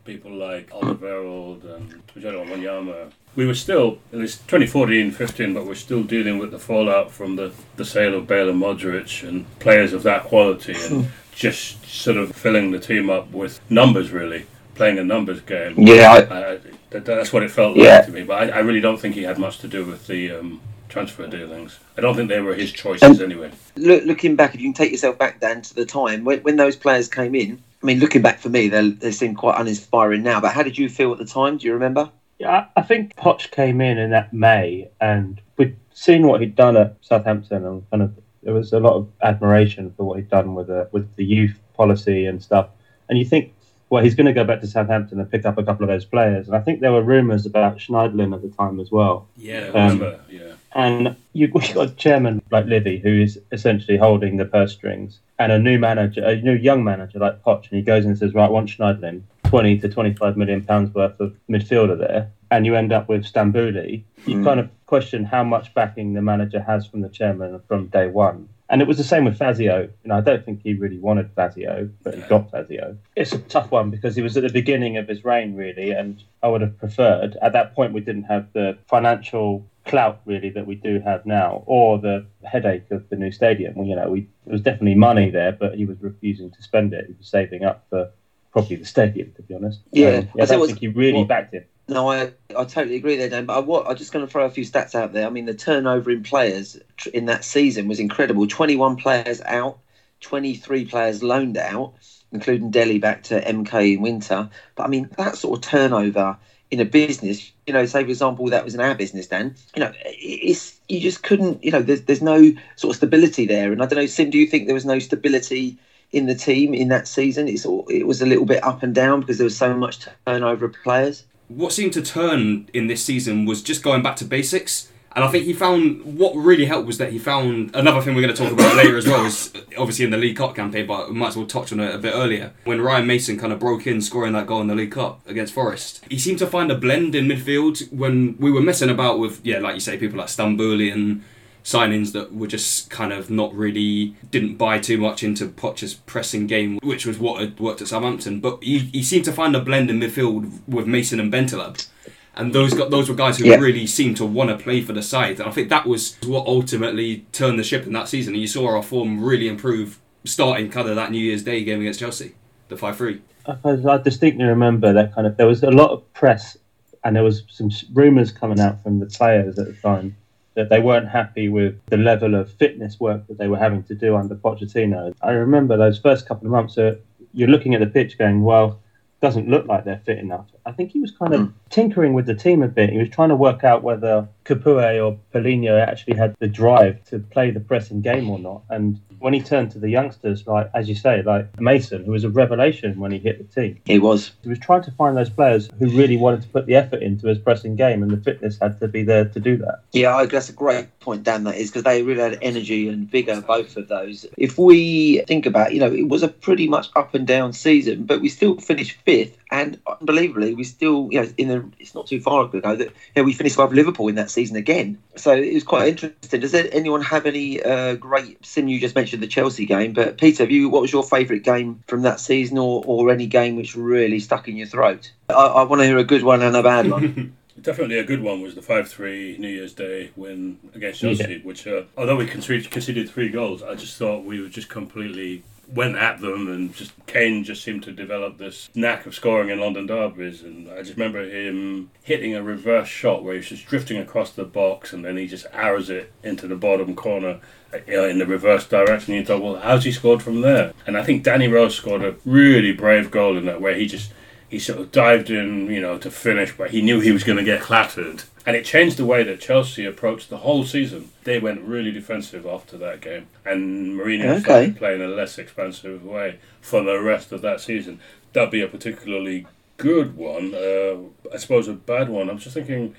People 0.05 0.31
like 0.31 0.69
Alderweireld 0.71 1.63
and 1.75 2.05
Tujelo 2.07 2.45
Wanyama. 2.45 3.11
We 3.35 3.45
were 3.45 3.55
still, 3.55 3.99
it 4.11 4.17
was 4.17 4.35
2014 4.35 5.11
15, 5.11 5.53
but 5.53 5.65
we're 5.65 5.75
still 5.75 6.03
dealing 6.03 6.39
with 6.39 6.51
the 6.51 6.59
fallout 6.59 7.09
from 7.09 7.37
the, 7.37 7.53
the 7.77 7.85
sale 7.85 8.15
of 8.15 8.27
Bale 8.27 8.49
and 8.49 8.61
Modric 8.61 9.27
and 9.27 9.45
players 9.59 9.93
of 9.93 10.03
that 10.03 10.23
quality 10.23 10.73
and 10.73 11.09
just 11.35 11.85
sort 11.85 12.17
of 12.17 12.35
filling 12.35 12.71
the 12.71 12.79
team 12.79 13.09
up 13.09 13.31
with 13.31 13.59
numbers, 13.69 14.11
really, 14.11 14.45
playing 14.75 14.97
a 14.99 15.03
numbers 15.03 15.41
game. 15.41 15.75
Yeah, 15.77 16.11
I, 16.11 16.17
I, 16.53 16.59
that, 16.91 17.05
that's 17.05 17.33
what 17.33 17.43
it 17.43 17.51
felt 17.51 17.75
like 17.77 17.85
Yeah. 17.85 18.01
to 18.01 18.11
me. 18.11 18.23
But 18.23 18.49
I, 18.51 18.57
I 18.57 18.59
really 18.59 18.81
don't 18.81 18.99
think 18.99 19.15
he 19.15 19.23
had 19.23 19.37
much 19.37 19.59
to 19.59 19.67
do 19.67 19.85
with 19.85 20.07
the 20.07 20.31
um, 20.31 20.61
transfer 20.89 21.27
dealings. 21.27 21.79
I 21.97 22.01
don't 22.01 22.15
think 22.15 22.29
they 22.29 22.39
were 22.41 22.53
his 22.55 22.71
choices 22.71 23.21
anyway. 23.21 23.51
look, 23.75 24.03
looking 24.05 24.35
back, 24.35 24.53
if 24.53 24.61
you 24.61 24.67
can 24.67 24.73
take 24.73 24.91
yourself 24.91 25.17
back, 25.17 25.39
Dan, 25.39 25.61
to 25.63 25.73
the 25.75 25.85
time 25.85 26.23
when, 26.23 26.39
when 26.41 26.55
those 26.55 26.75
players 26.75 27.07
came 27.07 27.35
in. 27.35 27.61
I 27.81 27.85
mean, 27.85 27.99
looking 27.99 28.21
back 28.21 28.39
for 28.39 28.47
me, 28.49 28.69
they 28.69 28.91
they 28.91 29.11
seem 29.11 29.35
quite 29.35 29.59
uninspiring 29.59 30.23
now. 30.23 30.39
But 30.39 30.53
how 30.53 30.63
did 30.63 30.77
you 30.77 30.87
feel 30.87 31.11
at 31.11 31.17
the 31.17 31.25
time? 31.25 31.57
Do 31.57 31.67
you 31.67 31.73
remember? 31.73 32.09
Yeah, 32.39 32.67
I 32.75 32.79
I 32.79 32.81
think 32.81 33.13
Poch 33.17 33.51
came 33.51 33.81
in 33.81 33.97
in 33.97 34.11
that 34.11 34.31
May, 34.33 34.87
and 35.01 35.41
we'd 35.57 35.75
seen 35.93 36.25
what 36.25 36.39
he'd 36.39 36.55
done 36.55 36.77
at 36.77 36.95
Southampton, 37.01 37.65
and 37.65 37.89
kind 37.91 38.03
of 38.03 38.13
there 38.43 38.53
was 38.53 38.73
a 38.73 38.79
lot 38.79 38.93
of 38.95 39.07
admiration 39.21 39.93
for 39.95 40.03
what 40.05 40.17
he'd 40.17 40.29
done 40.29 40.55
with 40.55 40.67
the 40.67 40.87
with 40.91 41.15
the 41.15 41.25
youth 41.25 41.57
policy 41.75 42.25
and 42.25 42.41
stuff. 42.43 42.67
And 43.09 43.17
you 43.19 43.25
think, 43.25 43.53
well, 43.89 44.03
he's 44.03 44.15
going 44.15 44.25
to 44.27 44.33
go 44.33 44.43
back 44.43 44.61
to 44.61 44.67
Southampton 44.67 45.19
and 45.19 45.29
pick 45.29 45.45
up 45.45 45.57
a 45.57 45.63
couple 45.63 45.83
of 45.83 45.89
those 45.89 46.05
players. 46.05 46.47
And 46.47 46.55
I 46.55 46.59
think 46.61 46.79
there 46.79 46.91
were 46.91 47.03
rumours 47.03 47.45
about 47.45 47.77
Schneiderlin 47.77 48.33
at 48.33 48.41
the 48.41 48.49
time 48.49 48.79
as 48.79 48.89
well. 48.91 49.27
Yeah, 49.37 49.67
Um, 49.67 49.73
remember? 49.99 50.19
Yeah. 50.29 50.53
And 50.75 51.15
you- 51.33 51.47
you've 51.53 51.73
got 51.75 51.89
a 51.91 51.95
chairman 51.95 52.41
like 52.51 52.65
Levy 52.65 52.97
who 52.99 53.21
is 53.21 53.39
essentially 53.51 53.97
holding 53.97 54.37
the 54.37 54.45
purse 54.45 54.71
strings, 54.73 55.19
and 55.39 55.51
a 55.51 55.59
new 55.59 55.77
manager, 55.79 56.23
a 56.23 56.35
new 56.41 56.53
young 56.55 56.83
manager 56.83 57.19
like 57.19 57.43
Poch, 57.43 57.63
and 57.69 57.77
he 57.77 57.81
goes 57.81 58.05
and 58.05 58.17
says, 58.17 58.33
"Right, 58.33 58.45
I 58.45 58.49
want 58.49 58.69
Schneiderlin, 58.69 59.21
twenty 59.45 59.77
to 59.79 59.89
twenty-five 59.89 60.37
million 60.37 60.63
pounds 60.63 60.93
worth 60.95 61.19
of 61.19 61.35
midfielder 61.49 61.97
there," 61.99 62.31
and 62.53 62.65
you 62.67 62.75
end 62.75 62.93
up 62.93 63.09
with 63.09 63.23
Stambouli. 63.25 64.03
You 64.27 64.37
Mm. 64.37 64.43
kind 64.45 64.59
of 64.59 64.69
question 64.85 65.23
how 65.25 65.43
much 65.43 65.73
backing 65.73 66.13
the 66.13 66.21
manager 66.21 66.61
has 66.61 66.85
from 66.85 67.01
the 67.01 67.09
chairman 67.09 67.59
from 67.67 67.87
day 67.87 68.07
one. 68.07 68.47
And 68.69 68.81
it 68.81 68.87
was 68.87 68.97
the 68.97 69.03
same 69.03 69.25
with 69.25 69.37
Fazio. 69.37 69.81
You 70.03 70.07
know, 70.09 70.15
I 70.15 70.21
don't 70.21 70.43
think 70.45 70.61
he 70.63 70.73
really 70.73 70.97
wanted 70.99 71.29
Fazio, 71.35 71.89
but 72.03 72.15
he 72.15 72.21
got 72.21 72.49
Fazio. 72.51 72.95
It's 73.15 73.33
a 73.33 73.39
tough 73.39 73.71
one 73.71 73.89
because 73.89 74.15
he 74.15 74.21
was 74.21 74.37
at 74.37 74.43
the 74.43 74.49
beginning 74.49 74.97
of 74.97 75.07
his 75.07 75.25
reign, 75.25 75.55
really, 75.55 75.91
and 75.91 76.23
I 76.43 76.47
would 76.47 76.61
have 76.61 76.77
preferred. 76.77 77.37
At 77.41 77.53
that 77.53 77.75
point, 77.75 77.93
we 77.93 78.01
didn't 78.01 78.23
have 78.23 78.45
the 78.53 78.77
financial 78.87 79.65
clout 79.85 80.21
really 80.25 80.49
that 80.51 80.65
we 80.65 80.75
do 80.75 80.99
have 81.01 81.25
now, 81.25 81.63
or 81.65 81.97
the 81.99 82.25
headache 82.43 82.89
of 82.91 83.09
the 83.09 83.15
new 83.15 83.31
stadium. 83.31 83.73
Well, 83.75 83.87
you 83.87 83.95
know, 83.95 84.09
we 84.09 84.27
there 84.45 84.53
was 84.53 84.61
definitely 84.61 84.95
money 84.95 85.29
there, 85.29 85.51
but 85.51 85.75
he 85.75 85.85
was 85.85 85.97
refusing 86.01 86.51
to 86.51 86.61
spend 86.63 86.93
it. 86.93 87.05
He 87.07 87.13
was 87.17 87.27
saving 87.27 87.63
up 87.65 87.85
for 87.89 88.09
probably 88.53 88.77
the 88.77 88.85
stadium, 88.85 89.31
to 89.35 89.41
be 89.41 89.53
honest. 89.55 89.81
Yeah, 89.91 90.07
Um, 90.07 90.29
I 90.39 90.43
I 90.43 90.45
don't 90.45 90.61
you 90.61 90.67
think 90.67 90.79
he 90.79 90.87
really 90.87 91.19
what- 91.19 91.27
backed 91.27 91.53
him. 91.53 91.63
No, 91.87 92.09
I, 92.09 92.31
I 92.57 92.63
totally 92.63 92.95
agree 92.95 93.17
there, 93.17 93.29
Dan. 93.29 93.45
But 93.45 93.57
I, 93.57 93.59
what, 93.59 93.87
I'm 93.87 93.97
just 93.97 94.13
going 94.13 94.25
to 94.25 94.31
throw 94.31 94.45
a 94.45 94.49
few 94.49 94.63
stats 94.63 94.95
out 94.95 95.11
there. 95.11 95.27
I 95.27 95.29
mean, 95.29 95.45
the 95.45 95.53
turnover 95.53 96.11
in 96.11 96.23
players 96.23 96.79
in 97.13 97.25
that 97.25 97.43
season 97.43 97.87
was 97.87 97.99
incredible 97.99 98.47
21 98.47 98.95
players 98.95 99.41
out, 99.41 99.79
23 100.21 100.85
players 100.85 101.21
loaned 101.21 101.57
out, 101.57 101.93
including 102.31 102.71
Dele 102.71 102.99
back 102.99 103.23
to 103.23 103.41
MK 103.41 103.95
in 103.95 104.01
winter. 104.01 104.49
But 104.75 104.83
I 104.83 104.87
mean, 104.87 105.09
that 105.17 105.35
sort 105.35 105.59
of 105.59 105.69
turnover 105.69 106.37
in 106.71 106.79
a 106.79 106.85
business, 106.85 107.51
you 107.67 107.73
know, 107.73 107.85
say 107.85 108.03
for 108.03 108.09
example, 108.09 108.45
that 108.47 108.63
was 108.63 108.73
in 108.73 108.79
our 108.81 108.95
business, 108.95 109.27
Dan, 109.27 109.53
you 109.75 109.81
know, 109.81 109.91
it's, 110.05 110.79
you 110.87 111.01
just 111.01 111.21
couldn't, 111.21 111.63
you 111.63 111.69
know, 111.69 111.81
there's, 111.81 112.03
there's 112.03 112.21
no 112.21 112.51
sort 112.77 112.91
of 112.91 112.95
stability 112.95 113.45
there. 113.45 113.73
And 113.73 113.83
I 113.83 113.85
don't 113.85 113.99
know, 113.99 114.05
Sim, 114.05 114.29
do 114.29 114.37
you 114.37 114.47
think 114.47 114.65
there 114.65 114.73
was 114.73 114.85
no 114.85 114.99
stability? 114.99 115.77
In 116.11 116.27
the 116.27 116.35
team 116.35 116.75
in 116.75 116.89
that 116.89 117.07
season, 117.07 117.47
it's 117.47 117.65
all, 117.65 117.87
it 117.89 118.05
was 118.05 118.21
a 118.21 118.27
little 118.27 118.45
bit 118.45 118.63
up 118.63 118.83
and 118.83 118.93
down 118.93 119.21
because 119.21 119.39
there 119.39 119.45
was 119.45 119.57
so 119.57 119.73
much 119.73 119.97
turnover 120.27 120.65
of 120.65 120.75
players. 120.83 121.23
What 121.55 121.71
seemed 121.71 121.93
to 121.93 122.01
turn 122.01 122.69
in 122.73 122.87
this 122.87 123.03
season 123.03 123.45
was 123.45 123.61
just 123.61 123.83
going 123.83 124.01
back 124.01 124.15
to 124.17 124.25
basics. 124.25 124.89
And 125.15 125.23
I 125.23 125.27
think 125.27 125.45
he 125.45 125.53
found 125.53 126.17
what 126.17 126.33
really 126.35 126.65
helped 126.65 126.87
was 126.87 126.97
that 126.97 127.11
he 127.11 127.19
found 127.19 127.75
another 127.75 128.01
thing 128.01 128.15
we're 128.15 128.23
going 128.23 128.33
to 128.33 128.43
talk 128.43 128.51
about 128.51 128.75
later 128.75 128.97
as 128.97 129.05
well 129.05 129.23
is 129.23 129.53
obviously 129.77 130.05
in 130.05 130.11
the 130.11 130.17
League 130.17 130.37
Cup 130.37 130.55
campaign, 130.55 130.87
but 130.87 131.09
we 131.09 131.15
might 131.15 131.27
as 131.27 131.37
well 131.37 131.45
touch 131.45 131.71
on 131.71 131.79
it 131.79 131.93
a 131.93 131.99
bit 131.99 132.15
earlier. 132.15 132.51
When 132.63 132.81
Ryan 132.81 133.05
Mason 133.05 133.37
kind 133.37 133.53
of 133.53 133.59
broke 133.59 133.85
in, 133.85 134.01
scoring 134.01 134.33
that 134.33 134.47
goal 134.47 134.61
in 134.61 134.67
the 134.67 134.73
League 134.75 134.91
Cup 134.91 135.21
against 135.27 135.53
Forest, 135.53 136.03
he 136.09 136.17
seemed 136.17 136.39
to 136.39 136.47
find 136.47 136.71
a 136.71 136.75
blend 136.75 137.13
in 137.13 137.27
midfield 137.27 137.93
when 137.93 138.35
we 138.39 138.51
were 138.51 138.61
messing 138.61 138.89
about 138.89 139.19
with, 139.19 139.45
yeah, 139.45 139.59
like 139.59 139.75
you 139.75 139.81
say, 139.81 139.97
people 139.97 140.17
like 140.17 140.29
Stambouli 140.29 140.91
and 140.91 141.23
signings 141.63 142.11
that 142.11 142.33
were 142.35 142.47
just 142.47 142.89
kind 142.89 143.13
of 143.13 143.29
not 143.29 143.53
really 143.53 144.15
didn't 144.31 144.55
buy 144.57 144.79
too 144.79 144.97
much 144.97 145.23
into 145.23 145.47
Poch's 145.47 145.93
pressing 145.93 146.45
game, 146.47 146.77
which 146.83 147.05
was 147.05 147.17
what 147.19 147.39
had 147.39 147.59
worked 147.59 147.81
at 147.81 147.87
Southampton. 147.87 148.39
But 148.39 148.61
he, 148.63 148.79
he 148.79 149.01
seemed 149.03 149.25
to 149.25 149.31
find 149.31 149.55
a 149.55 149.61
blend 149.61 149.89
in 149.89 149.99
midfield 149.99 150.61
with 150.67 150.87
Mason 150.87 151.19
and 151.19 151.31
Bentaleb. 151.31 151.87
And 152.35 152.51
those 152.51 152.73
got 152.73 152.89
those 152.89 153.09
were 153.09 153.15
guys 153.15 153.37
who 153.37 153.45
Yeah. 153.47 153.57
really 153.57 153.85
seemed 153.85 154.17
to 154.17 154.25
want 154.25 154.49
to 154.49 154.57
play 154.57 154.81
for 154.81 154.91
the 154.91 155.03
side, 155.03 155.39
and 155.39 155.47
I 155.47 155.51
think 155.51 155.69
that 155.69 155.85
was 155.85 156.17
what 156.25 156.47
ultimately 156.47 157.25
turned 157.31 157.59
the 157.59 157.63
ship 157.63 157.85
in 157.85 157.93
that 157.93 158.07
season. 158.09 158.33
And 158.33 158.41
you 158.41 158.47
saw 158.47 158.67
our 158.75 158.81
form 158.81 159.23
really 159.23 159.47
improve, 159.47 159.99
starting 160.25 160.71
kind 160.71 160.89
of 160.89 160.95
that 160.95 161.11
New 161.11 161.19
Year's 161.19 161.43
Day 161.43 161.63
game 161.63 161.79
against 161.81 161.99
Chelsea, 161.99 162.33
the 162.69 162.75
five 162.75 162.97
three. 162.97 163.21
I, 163.45 163.57
I 163.87 163.97
distinctly 163.99 164.45
remember 164.45 164.91
that 164.93 165.13
kind 165.13 165.27
of. 165.27 165.37
There 165.37 165.45
was 165.45 165.61
a 165.61 165.69
lot 165.69 165.91
of 165.91 166.11
press, 166.13 166.57
and 167.03 167.15
there 167.15 167.23
was 167.23 167.43
some 167.49 167.69
rumours 167.93 168.31
coming 168.31 168.59
out 168.59 168.81
from 168.81 168.99
the 168.99 169.05
players 169.05 169.59
at 169.59 169.67
the 169.67 169.73
time 169.73 170.15
that 170.55 170.69
they 170.69 170.79
weren't 170.79 171.07
happy 171.07 171.49
with 171.49 171.79
the 171.87 171.97
level 171.97 172.35
of 172.35 172.51
fitness 172.51 172.99
work 172.99 173.25
that 173.27 173.37
they 173.37 173.47
were 173.47 173.57
having 173.57 173.83
to 173.83 173.95
do 173.95 174.15
under 174.15 174.35
Pochettino. 174.35 175.13
I 175.21 175.31
remember 175.31 175.77
those 175.77 175.99
first 175.99 176.27
couple 176.27 176.47
of 176.47 176.51
months. 176.51 176.77
Uh, 176.77 176.95
you're 177.33 177.49
looking 177.49 177.73
at 177.73 177.79
the 177.79 177.87
pitch, 177.87 178.17
going, 178.17 178.43
"Well, 178.43 178.79
doesn't 179.21 179.49
look 179.49 179.65
like 179.67 179.85
they're 179.85 180.01
fit 180.05 180.19
enough." 180.19 180.47
I 180.65 180.71
think 180.71 180.91
he 180.91 180.99
was 180.99 181.11
kind 181.11 181.33
of 181.33 181.51
tinkering 181.69 182.13
with 182.13 182.25
the 182.25 182.35
team 182.35 182.61
a 182.61 182.67
bit. 182.67 182.91
He 182.91 182.99
was 182.99 183.09
trying 183.09 183.29
to 183.29 183.35
work 183.35 183.63
out 183.63 183.83
whether 183.83 184.27
Capoue 184.45 185.03
or 185.03 185.17
Paulinho 185.33 185.79
actually 185.79 186.15
had 186.15 186.35
the 186.39 186.47
drive 186.47 187.03
to 187.05 187.19
play 187.19 187.49
the 187.51 187.59
pressing 187.59 188.01
game 188.01 188.29
or 188.29 188.37
not. 188.37 188.61
And 188.69 188.99
when 189.23 189.33
he 189.33 189.39
turned 189.39 189.71
to 189.71 189.79
the 189.79 189.89
youngsters, 189.89 190.45
like 190.45 190.69
as 190.73 190.89
you 190.89 190.95
say, 190.95 191.21
like 191.21 191.57
Mason, 191.57 192.03
who 192.03 192.11
was 192.11 192.25
a 192.25 192.29
revelation 192.29 192.99
when 192.99 193.09
he 193.13 193.19
hit 193.19 193.37
the 193.37 193.61
team, 193.61 193.79
He 193.85 193.97
was. 193.97 194.33
he 194.43 194.49
was 194.49 194.59
trying 194.59 194.83
to 194.83 194.91
find 194.91 195.15
those 195.15 195.29
players 195.29 195.69
who 195.79 195.87
really 195.91 196.17
wanted 196.17 196.41
to 196.41 196.49
put 196.49 196.65
the 196.65 196.75
effort 196.75 197.01
into 197.01 197.27
his 197.27 197.39
pressing 197.39 197.77
game, 197.77 198.03
and 198.03 198.11
the 198.11 198.17
fitness 198.17 198.57
had 198.61 198.81
to 198.81 198.87
be 198.89 199.01
there 199.01 199.23
to 199.23 199.39
do 199.39 199.55
that. 199.57 199.79
Yeah, 199.93 200.13
I 200.13 200.25
that's 200.25 200.49
a 200.49 200.53
great 200.53 200.99
point, 200.99 201.23
Dan. 201.23 201.45
That 201.45 201.55
is 201.55 201.69
because 201.69 201.83
they 201.83 202.03
really 202.03 202.19
had 202.19 202.37
energy 202.41 202.89
and 202.89 203.09
vigour, 203.09 203.39
both 203.39 203.77
of 203.77 203.87
those. 203.87 204.25
If 204.37 204.57
we 204.57 205.23
think 205.25 205.45
about, 205.45 205.73
you 205.73 205.79
know, 205.79 205.93
it 205.93 206.09
was 206.09 206.21
a 206.21 206.27
pretty 206.27 206.67
much 206.67 206.89
up 206.97 207.13
and 207.13 207.25
down 207.25 207.53
season, 207.53 208.03
but 208.03 208.19
we 208.19 208.27
still 208.27 208.57
finished 208.57 208.97
fifth, 209.05 209.37
and 209.51 209.79
unbelievably, 209.87 210.53
we 210.55 210.65
still, 210.65 211.07
you 211.11 211.21
know, 211.21 211.29
in 211.37 211.47
the 211.47 211.63
it's 211.79 211.95
not 211.95 212.07
too 212.07 212.19
far 212.19 212.43
ago 212.43 212.75
that 212.75 212.87
you 212.87 212.91
know, 213.15 213.23
we 213.23 213.31
finished 213.31 213.55
above 213.55 213.71
Liverpool 213.71 214.09
in 214.09 214.15
that 214.15 214.29
season 214.29 214.57
again. 214.57 214.97
So 215.15 215.31
it 215.31 215.53
was 215.53 215.63
quite 215.63 215.87
interesting. 215.87 216.41
Does 216.41 216.53
anyone 216.53 217.01
have 217.03 217.25
any 217.25 217.63
uh, 217.63 217.95
great? 217.95 218.45
Sim, 218.45 218.67
you 218.67 218.81
just 218.81 218.95
mentioned 218.95 219.12
the 219.17 219.27
Chelsea 219.27 219.65
game, 219.65 219.93
but 219.93 220.17
Peter, 220.17 220.43
have 220.43 220.51
you 220.51 220.69
what 220.69 220.81
was 220.81 220.91
your 220.91 221.03
favourite 221.03 221.43
game 221.43 221.83
from 221.87 222.01
that 222.03 222.19
season, 222.19 222.57
or, 222.57 222.83
or 222.85 223.11
any 223.11 223.27
game 223.27 223.55
which 223.55 223.75
really 223.75 224.19
stuck 224.19 224.47
in 224.47 224.57
your 224.57 224.67
throat? 224.67 225.11
I, 225.29 225.33
I 225.33 225.63
want 225.63 225.81
to 225.81 225.85
hear 225.85 225.97
a 225.97 226.03
good 226.03 226.23
one 226.23 226.41
and 226.41 226.55
a 226.55 226.63
bad 226.63 226.89
one. 226.89 227.35
Definitely 227.61 227.99
a 227.99 228.03
good 228.03 228.21
one 228.21 228.41
was 228.41 228.55
the 228.55 228.63
5 228.63 228.89
3 228.89 229.37
New 229.37 229.47
Year's 229.47 229.73
Day 229.73 230.09
win 230.15 230.59
against 230.73 231.01
Chelsea, 231.01 231.39
which, 231.43 231.67
uh, 231.67 231.83
although 231.95 232.15
we 232.15 232.25
conceded, 232.25 232.69
conceded 232.71 233.09
three 233.09 233.29
goals, 233.29 233.61
I 233.61 233.75
just 233.75 233.95
thought 233.97 234.25
we 234.25 234.41
were 234.41 234.49
just 234.49 234.69
completely 234.69 235.43
went 235.73 235.95
at 235.95 236.21
them 236.21 236.47
and 236.47 236.73
just 236.73 236.93
Kane 237.07 237.43
just 237.43 237.63
seemed 237.63 237.83
to 237.83 237.91
develop 237.91 238.37
this 238.37 238.69
knack 238.75 239.05
of 239.05 239.15
scoring 239.15 239.49
in 239.49 239.59
London 239.59 239.87
derbies. 239.87 240.43
And 240.43 240.69
I 240.69 240.83
just 240.83 240.93
remember 240.93 241.23
him 241.23 241.89
hitting 242.03 242.35
a 242.35 242.43
reverse 242.43 242.87
shot 242.87 243.23
where 243.23 243.35
he's 243.35 243.49
just 243.49 243.65
drifting 243.65 243.97
across 243.97 244.31
the 244.31 244.45
box 244.45 244.93
and 244.93 245.03
then 245.03 245.17
he 245.17 245.27
just 245.27 245.47
arrows 245.51 245.89
it 245.89 246.11
into 246.23 246.47
the 246.47 246.55
bottom 246.55 246.95
corner 246.95 247.39
uh, 247.73 247.77
in 247.87 248.19
the 248.19 248.25
reverse 248.25 248.67
direction. 248.67 249.13
And 249.13 249.21
you 249.21 249.25
thought 249.25 249.41
well 249.41 249.59
how's 249.59 249.83
he 249.83 249.91
scored 249.91 250.21
from 250.21 250.41
there? 250.41 250.73
And 250.85 250.97
I 250.97 251.03
think 251.03 251.23
Danny 251.23 251.47
Rose 251.47 251.75
scored 251.75 252.03
a 252.03 252.15
really 252.25 252.71
brave 252.71 253.09
goal 253.09 253.37
in 253.37 253.45
that 253.45 253.61
where 253.61 253.75
he 253.75 253.87
just 253.87 254.11
he 254.53 254.59
sort 254.59 254.79
of 254.79 254.91
dived 254.91 255.29
in, 255.31 255.65
you 255.67 255.81
know, 255.81 255.97
to 255.97 256.11
finish, 256.11 256.55
but 256.55 256.69
he 256.69 256.81
knew 256.81 256.99
he 256.99 257.11
was 257.11 257.23
going 257.23 257.39
to 257.39 257.43
get 257.43 257.59
clattered. 257.61 258.23
And 258.45 258.55
it 258.55 258.63
changed 258.65 258.97
the 258.97 259.05
way 259.05 259.23
that 259.23 259.39
Chelsea 259.41 259.83
approached 259.85 260.29
the 260.29 260.37
whole 260.37 260.63
season. 260.63 261.09
They 261.23 261.39
went 261.39 261.61
really 261.61 261.91
defensive 261.91 262.45
after 262.45 262.77
that 262.77 263.01
game, 263.01 263.25
and 263.45 263.99
Mourinho 263.99 264.33
Okay. 264.35 264.39
started 264.43 264.77
playing 264.77 265.01
a 265.01 265.07
less 265.07 265.39
expansive 265.39 266.05
way 266.05 266.37
for 266.61 266.83
the 266.83 266.99
rest 267.01 267.31
of 267.31 267.41
that 267.41 267.61
season. 267.61 267.99
That'd 268.33 268.51
be 268.51 268.61
a 268.61 268.67
particularly 268.67 269.47
good 269.77 270.15
one. 270.15 270.53
Uh, 270.53 270.97
I 271.33 271.37
suppose 271.37 271.67
a 271.67 271.73
bad 271.73 272.09
one. 272.09 272.29
I'm 272.29 272.37
just 272.37 272.53
thinking, 272.53 272.93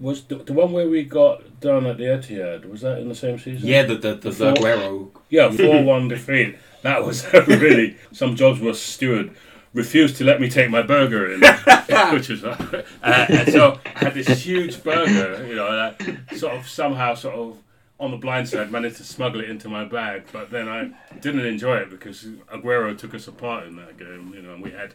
was 0.00 0.22
the, 0.24 0.36
the 0.36 0.52
one 0.54 0.72
where 0.72 0.88
we 0.88 1.04
got 1.04 1.60
done 1.60 1.84
at 1.86 1.98
the 1.98 2.04
Etihad? 2.04 2.64
Was 2.70 2.80
that 2.80 2.98
in 2.98 3.08
the 3.10 3.14
same 3.14 3.38
season? 3.38 3.68
Yeah, 3.68 3.82
the 3.82 3.96
the, 3.96 4.14
the, 4.14 4.30
the 4.30 4.30
Before- 4.30 4.52
Aguero. 4.54 5.10
Yeah, 5.28 5.50
four 5.50 5.82
one 5.82 6.08
defeat. 6.08 6.56
That 6.82 7.04
was 7.04 7.26
really 7.48 7.96
some 8.12 8.34
jobs 8.36 8.60
were 8.60 8.72
steward 8.74 9.30
refused 9.76 10.16
to 10.16 10.24
let 10.24 10.40
me 10.40 10.48
take 10.48 10.70
my 10.70 10.82
burger 10.82 11.32
in, 11.32 11.40
which 12.12 12.28
was 12.30 12.42
uh, 12.42 12.84
and 13.02 13.52
so 13.52 13.78
I 13.94 13.98
had 14.06 14.14
this 14.14 14.28
huge 14.42 14.82
burger, 14.82 15.46
you 15.46 15.54
know, 15.54 15.70
that 15.70 16.36
sort 16.36 16.54
of 16.54 16.66
somehow 16.66 17.14
sort 17.14 17.34
of 17.36 17.58
on 18.00 18.10
the 18.10 18.16
blind 18.16 18.48
side 18.48 18.72
managed 18.72 18.96
to 18.96 19.04
smuggle 19.04 19.40
it 19.40 19.48
into 19.50 19.68
my 19.68 19.84
bag, 19.84 20.24
but 20.32 20.50
then 20.50 20.68
I 20.68 20.90
didn't 21.20 21.44
enjoy 21.46 21.76
it 21.76 21.90
because 21.90 22.24
Aguero 22.52 22.96
took 22.96 23.14
us 23.14 23.28
apart 23.28 23.66
in 23.66 23.76
that 23.76 23.96
game, 23.98 24.32
you 24.34 24.42
know, 24.42 24.54
and 24.54 24.62
we 24.62 24.70
had 24.70 24.94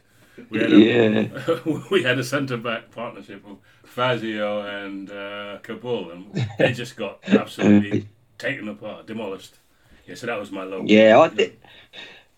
we 0.49 0.59
had 0.59 0.71
a, 0.71 0.77
Yeah. 0.77 1.79
we 1.91 2.03
had 2.03 2.17
a 2.17 2.23
centre 2.23 2.57
back 2.57 2.89
partnership 2.91 3.45
of 3.47 3.57
Fazio 3.83 4.61
and 4.61 5.09
uh, 5.11 5.59
Kaboul, 5.61 6.11
and 6.11 6.47
they 6.57 6.73
just 6.73 6.95
got 6.95 7.19
absolutely 7.27 8.07
taken 8.39 8.67
apart, 8.67 9.05
demolished. 9.05 9.55
Yeah, 10.07 10.15
so 10.15 10.25
that 10.27 10.39
was 10.39 10.51
my 10.51 10.63
low. 10.63 10.83
Yeah, 10.85 11.19
I 11.19 11.29
think. 11.29 11.59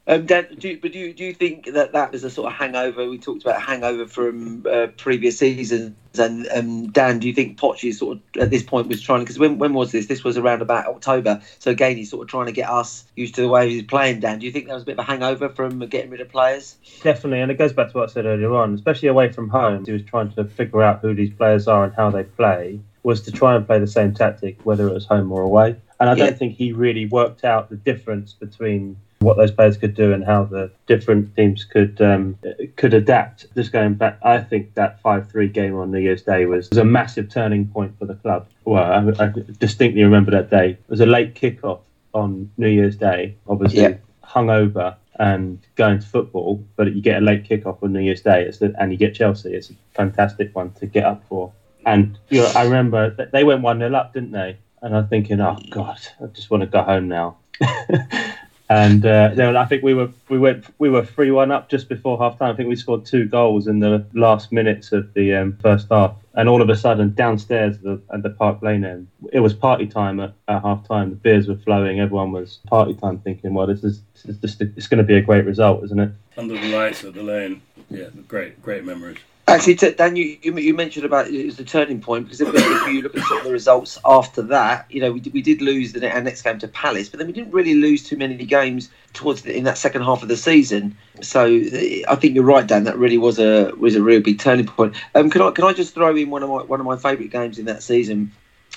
Um, 0.05 0.25
Dan, 0.25 0.45
do 0.57 0.77
but 0.77 0.91
do 0.91 0.99
you, 0.99 1.13
do 1.13 1.23
you 1.23 1.33
think 1.33 1.65
that 1.65 1.93
that 1.93 2.11
was 2.11 2.25
a 2.25 2.29
sort 2.29 2.51
of 2.51 2.57
hangover? 2.57 3.07
We 3.07 3.17
talked 3.17 3.41
about 3.43 3.61
hangover 3.61 4.05
from 4.05 4.65
uh, 4.69 4.87
previous 4.97 5.37
seasons, 5.37 5.93
and 6.19 6.45
um, 6.53 6.87
Dan, 6.87 7.19
do 7.19 7.27
you 7.27 7.33
think 7.33 7.57
Poch 7.57 7.93
sort 7.93 8.17
of 8.17 8.41
at 8.41 8.49
this 8.49 8.63
point 8.63 8.89
was 8.89 8.99
trying? 8.99 9.21
Because 9.21 9.39
when 9.39 9.59
when 9.59 9.73
was 9.73 9.91
this? 9.91 10.07
This 10.07 10.21
was 10.21 10.37
around 10.37 10.61
about 10.61 10.87
October. 10.87 11.39
So 11.59 11.71
again, 11.71 11.95
he's 11.95 12.09
sort 12.09 12.23
of 12.23 12.27
trying 12.27 12.47
to 12.47 12.51
get 12.51 12.69
us 12.69 13.05
used 13.15 13.33
to 13.35 13.41
the 13.41 13.47
way 13.47 13.69
he's 13.69 13.83
playing. 13.83 14.19
Dan, 14.19 14.39
do 14.39 14.45
you 14.45 14.51
think 14.51 14.67
that 14.67 14.73
was 14.73 14.83
a 14.83 14.85
bit 14.85 14.93
of 14.93 14.99
a 14.99 15.03
hangover 15.03 15.47
from 15.49 15.79
getting 15.79 16.09
rid 16.09 16.19
of 16.19 16.27
players? 16.27 16.75
Definitely, 17.01 17.39
and 17.39 17.49
it 17.49 17.55
goes 17.57 17.71
back 17.71 17.89
to 17.91 17.97
what 17.99 18.09
I 18.09 18.11
said 18.11 18.25
earlier 18.25 18.53
on, 18.53 18.73
especially 18.73 19.07
away 19.07 19.29
from 19.29 19.47
home. 19.47 19.85
He 19.85 19.93
was 19.93 20.03
trying 20.03 20.31
to 20.31 20.43
figure 20.43 20.81
out 20.83 20.99
who 21.01 21.13
these 21.13 21.29
players 21.29 21.65
are 21.65 21.85
and 21.85 21.93
how 21.93 22.09
they 22.09 22.23
play, 22.25 22.81
was 23.03 23.21
to 23.21 23.31
try 23.31 23.55
and 23.55 23.65
play 23.65 23.79
the 23.79 23.87
same 23.87 24.11
tactic, 24.11 24.57
whether 24.65 24.85
it 24.85 24.93
was 24.93 25.05
home 25.05 25.31
or 25.31 25.43
away. 25.43 25.77
And 26.01 26.09
I 26.09 26.13
Yeah. 26.15 26.25
don't 26.25 26.37
think 26.37 26.55
he 26.55 26.73
really 26.73 27.05
worked 27.05 27.45
out 27.45 27.69
the 27.69 27.77
difference 27.77 28.33
between 28.33 28.97
what 29.23 29.37
those 29.37 29.51
players 29.51 29.77
could 29.77 29.93
do 29.95 30.13
and 30.13 30.23
how 30.23 30.43
the 30.43 30.71
different 30.87 31.35
teams 31.35 31.63
could 31.63 32.01
um, 32.01 32.37
could 32.75 32.93
adapt. 32.93 33.53
Just 33.55 33.71
going 33.71 33.93
back, 33.95 34.17
I 34.23 34.39
think 34.39 34.73
that 34.75 34.99
five 35.01 35.29
three 35.29 35.47
game 35.47 35.75
on 35.75 35.91
New 35.91 35.99
Year's 35.99 36.21
Day 36.21 36.45
was, 36.45 36.69
was 36.69 36.77
a 36.77 36.85
massive 36.85 37.29
turning 37.29 37.67
point 37.67 37.97
for 37.97 38.05
the 38.05 38.15
club. 38.15 38.47
Well, 38.65 38.83
I, 39.19 39.23
I 39.25 39.31
distinctly 39.59 40.03
remember 40.03 40.31
that 40.31 40.49
day. 40.49 40.71
It 40.71 40.89
was 40.89 40.99
a 41.01 41.05
late 41.05 41.35
kickoff 41.35 41.81
on 42.13 42.51
New 42.57 42.67
Year's 42.69 42.95
Day, 42.95 43.35
obviously 43.47 43.81
Yeah. 43.81 43.95
hungover 44.23 44.95
and 45.19 45.59
going 45.75 45.99
to 45.99 46.05
football, 46.07 46.63
but 46.75 46.93
you 46.93 47.01
get 47.01 47.21
a 47.21 47.25
late 47.25 47.43
kickoff 47.43 47.83
on 47.83 47.93
New 47.93 47.99
Year's 47.99 48.21
Day, 48.21 48.43
it's 48.43 48.57
the, 48.57 48.73
and 48.79 48.91
you 48.91 48.97
get 48.97 49.13
Chelsea. 49.13 49.53
It's 49.53 49.69
a 49.69 49.73
fantastic 49.93 50.55
one 50.55 50.71
to 50.73 50.85
get 50.87 51.05
up 51.05 51.23
for. 51.29 51.51
And 51.85 52.17
you 52.29 52.41
know, 52.41 52.51
I 52.55 52.63
remember 52.63 53.09
they 53.31 53.43
went 53.43 53.61
one 53.61 53.79
0 53.79 53.93
up, 53.93 54.13
didn't 54.13 54.31
they? 54.31 54.57
And 54.81 54.95
I'm 54.95 55.07
thinking, 55.07 55.39
oh 55.41 55.57
god, 55.69 55.99
I 56.21 56.25
just 56.27 56.49
want 56.49 56.61
to 56.61 56.67
go 56.67 56.81
home 56.81 57.07
now. 57.07 57.37
and 58.73 59.05
uh, 59.05 59.29
then 59.35 59.55
I 59.55 59.65
think 59.65 59.83
we 59.83 59.93
were 59.93 60.09
we 60.29 60.39
went 60.39 60.65
we 60.79 60.89
were 60.89 61.05
three 61.05 61.29
one 61.29 61.51
up 61.51 61.69
just 61.69 61.87
before 61.87 62.17
half 62.17 62.39
time. 62.39 62.53
I 62.53 62.57
think 62.57 62.69
we 62.69 62.75
scored 62.75 63.05
two 63.05 63.25
goals 63.25 63.67
in 63.67 63.79
the 63.79 64.03
last 64.15 64.51
minutes 64.51 64.91
of 64.91 65.13
the 65.13 65.35
um, 65.35 65.57
first 65.61 65.87
half. 65.91 66.15
And 66.33 66.49
all 66.49 66.59
of 66.59 66.69
a 66.69 66.75
sudden, 66.75 67.13
downstairs 67.13 67.75
at 67.75 67.83
the, 67.83 68.01
at 68.11 68.23
the 68.23 68.31
Park 68.31 68.63
Lane 68.63 68.83
end, 68.83 69.07
it 69.31 69.41
was 69.41 69.53
party 69.53 69.85
time 69.85 70.19
at, 70.19 70.33
at 70.47 70.63
half 70.63 70.87
time. 70.87 71.11
The 71.11 71.15
beers 71.17 71.47
were 71.47 71.57
flowing. 71.57 71.99
Everyone 71.99 72.31
was 72.31 72.61
party 72.67 72.95
time, 72.95 73.19
thinking, 73.19 73.53
"Well, 73.53 73.67
this 73.67 73.83
is, 73.83 74.01
this 74.25 74.25
is 74.25 74.37
just 74.37 74.61
it's 74.61 74.87
going 74.87 74.97
to 74.97 75.03
be 75.03 75.17
a 75.17 75.21
great 75.21 75.45
result, 75.45 75.83
isn't 75.83 75.99
it?" 75.99 76.11
Under 76.35 76.55
the 76.59 76.75
lights 76.75 77.03
at 77.03 77.13
the 77.13 77.21
lane. 77.21 77.61
Yeah, 77.91 78.07
great, 78.27 78.59
great 78.63 78.83
memories. 78.83 79.19
Actually, 79.45 79.75
Dan, 79.75 80.15
you, 80.15 80.37
you 80.41 80.73
mentioned 80.73 81.05
about 81.05 81.27
it 81.27 81.45
was 81.45 81.57
the 81.57 81.65
turning 81.65 81.99
point 81.99 82.25
because 82.25 82.39
if, 82.39 82.47
you 82.87 83.01
look 83.01 83.15
at 83.15 83.23
sort 83.25 83.39
of 83.39 83.45
the 83.45 83.51
results 83.51 83.99
after 84.05 84.41
that, 84.41 84.89
you 84.89 85.01
know, 85.01 85.11
we 85.11 85.19
did, 85.19 85.33
we 85.33 85.41
did 85.41 85.61
lose 85.61 85.93
our 85.95 86.21
next 86.21 86.43
game 86.43 86.57
to 86.59 86.67
Palace, 86.69 87.09
but 87.09 87.17
then 87.17 87.27
we 87.27 87.33
didn't 87.33 87.51
really 87.51 87.75
lose 87.75 88.03
too 88.03 88.15
many 88.15 88.37
games 88.45 88.89
towards 89.11 89.41
the, 89.41 89.55
in 89.55 89.65
that 89.65 89.77
second 89.77 90.03
half 90.03 90.23
of 90.23 90.29
the 90.29 90.37
season. 90.37 90.97
So 91.21 91.45
I 91.45 92.15
think 92.15 92.35
you're 92.35 92.43
right, 92.45 92.65
Dan. 92.65 92.85
That 92.85 92.97
really 92.97 93.17
was 93.17 93.37
a 93.37 93.73
was 93.77 93.95
a 93.95 94.01
real 94.01 94.21
big 94.21 94.39
turning 94.39 94.65
point. 94.65 94.95
Um, 95.13 95.29
can 95.29 95.41
I 95.41 95.51
can 95.51 95.65
I 95.65 95.73
just 95.73 95.93
throw 95.93 96.15
in 96.15 96.29
one 96.29 96.41
of 96.41 96.49
my 96.49 96.63
one 96.63 96.79
of 96.79 96.85
my 96.85 96.95
favourite 96.95 97.29
games 97.29 97.59
in 97.59 97.65
that 97.65 97.83
season? 97.83 98.31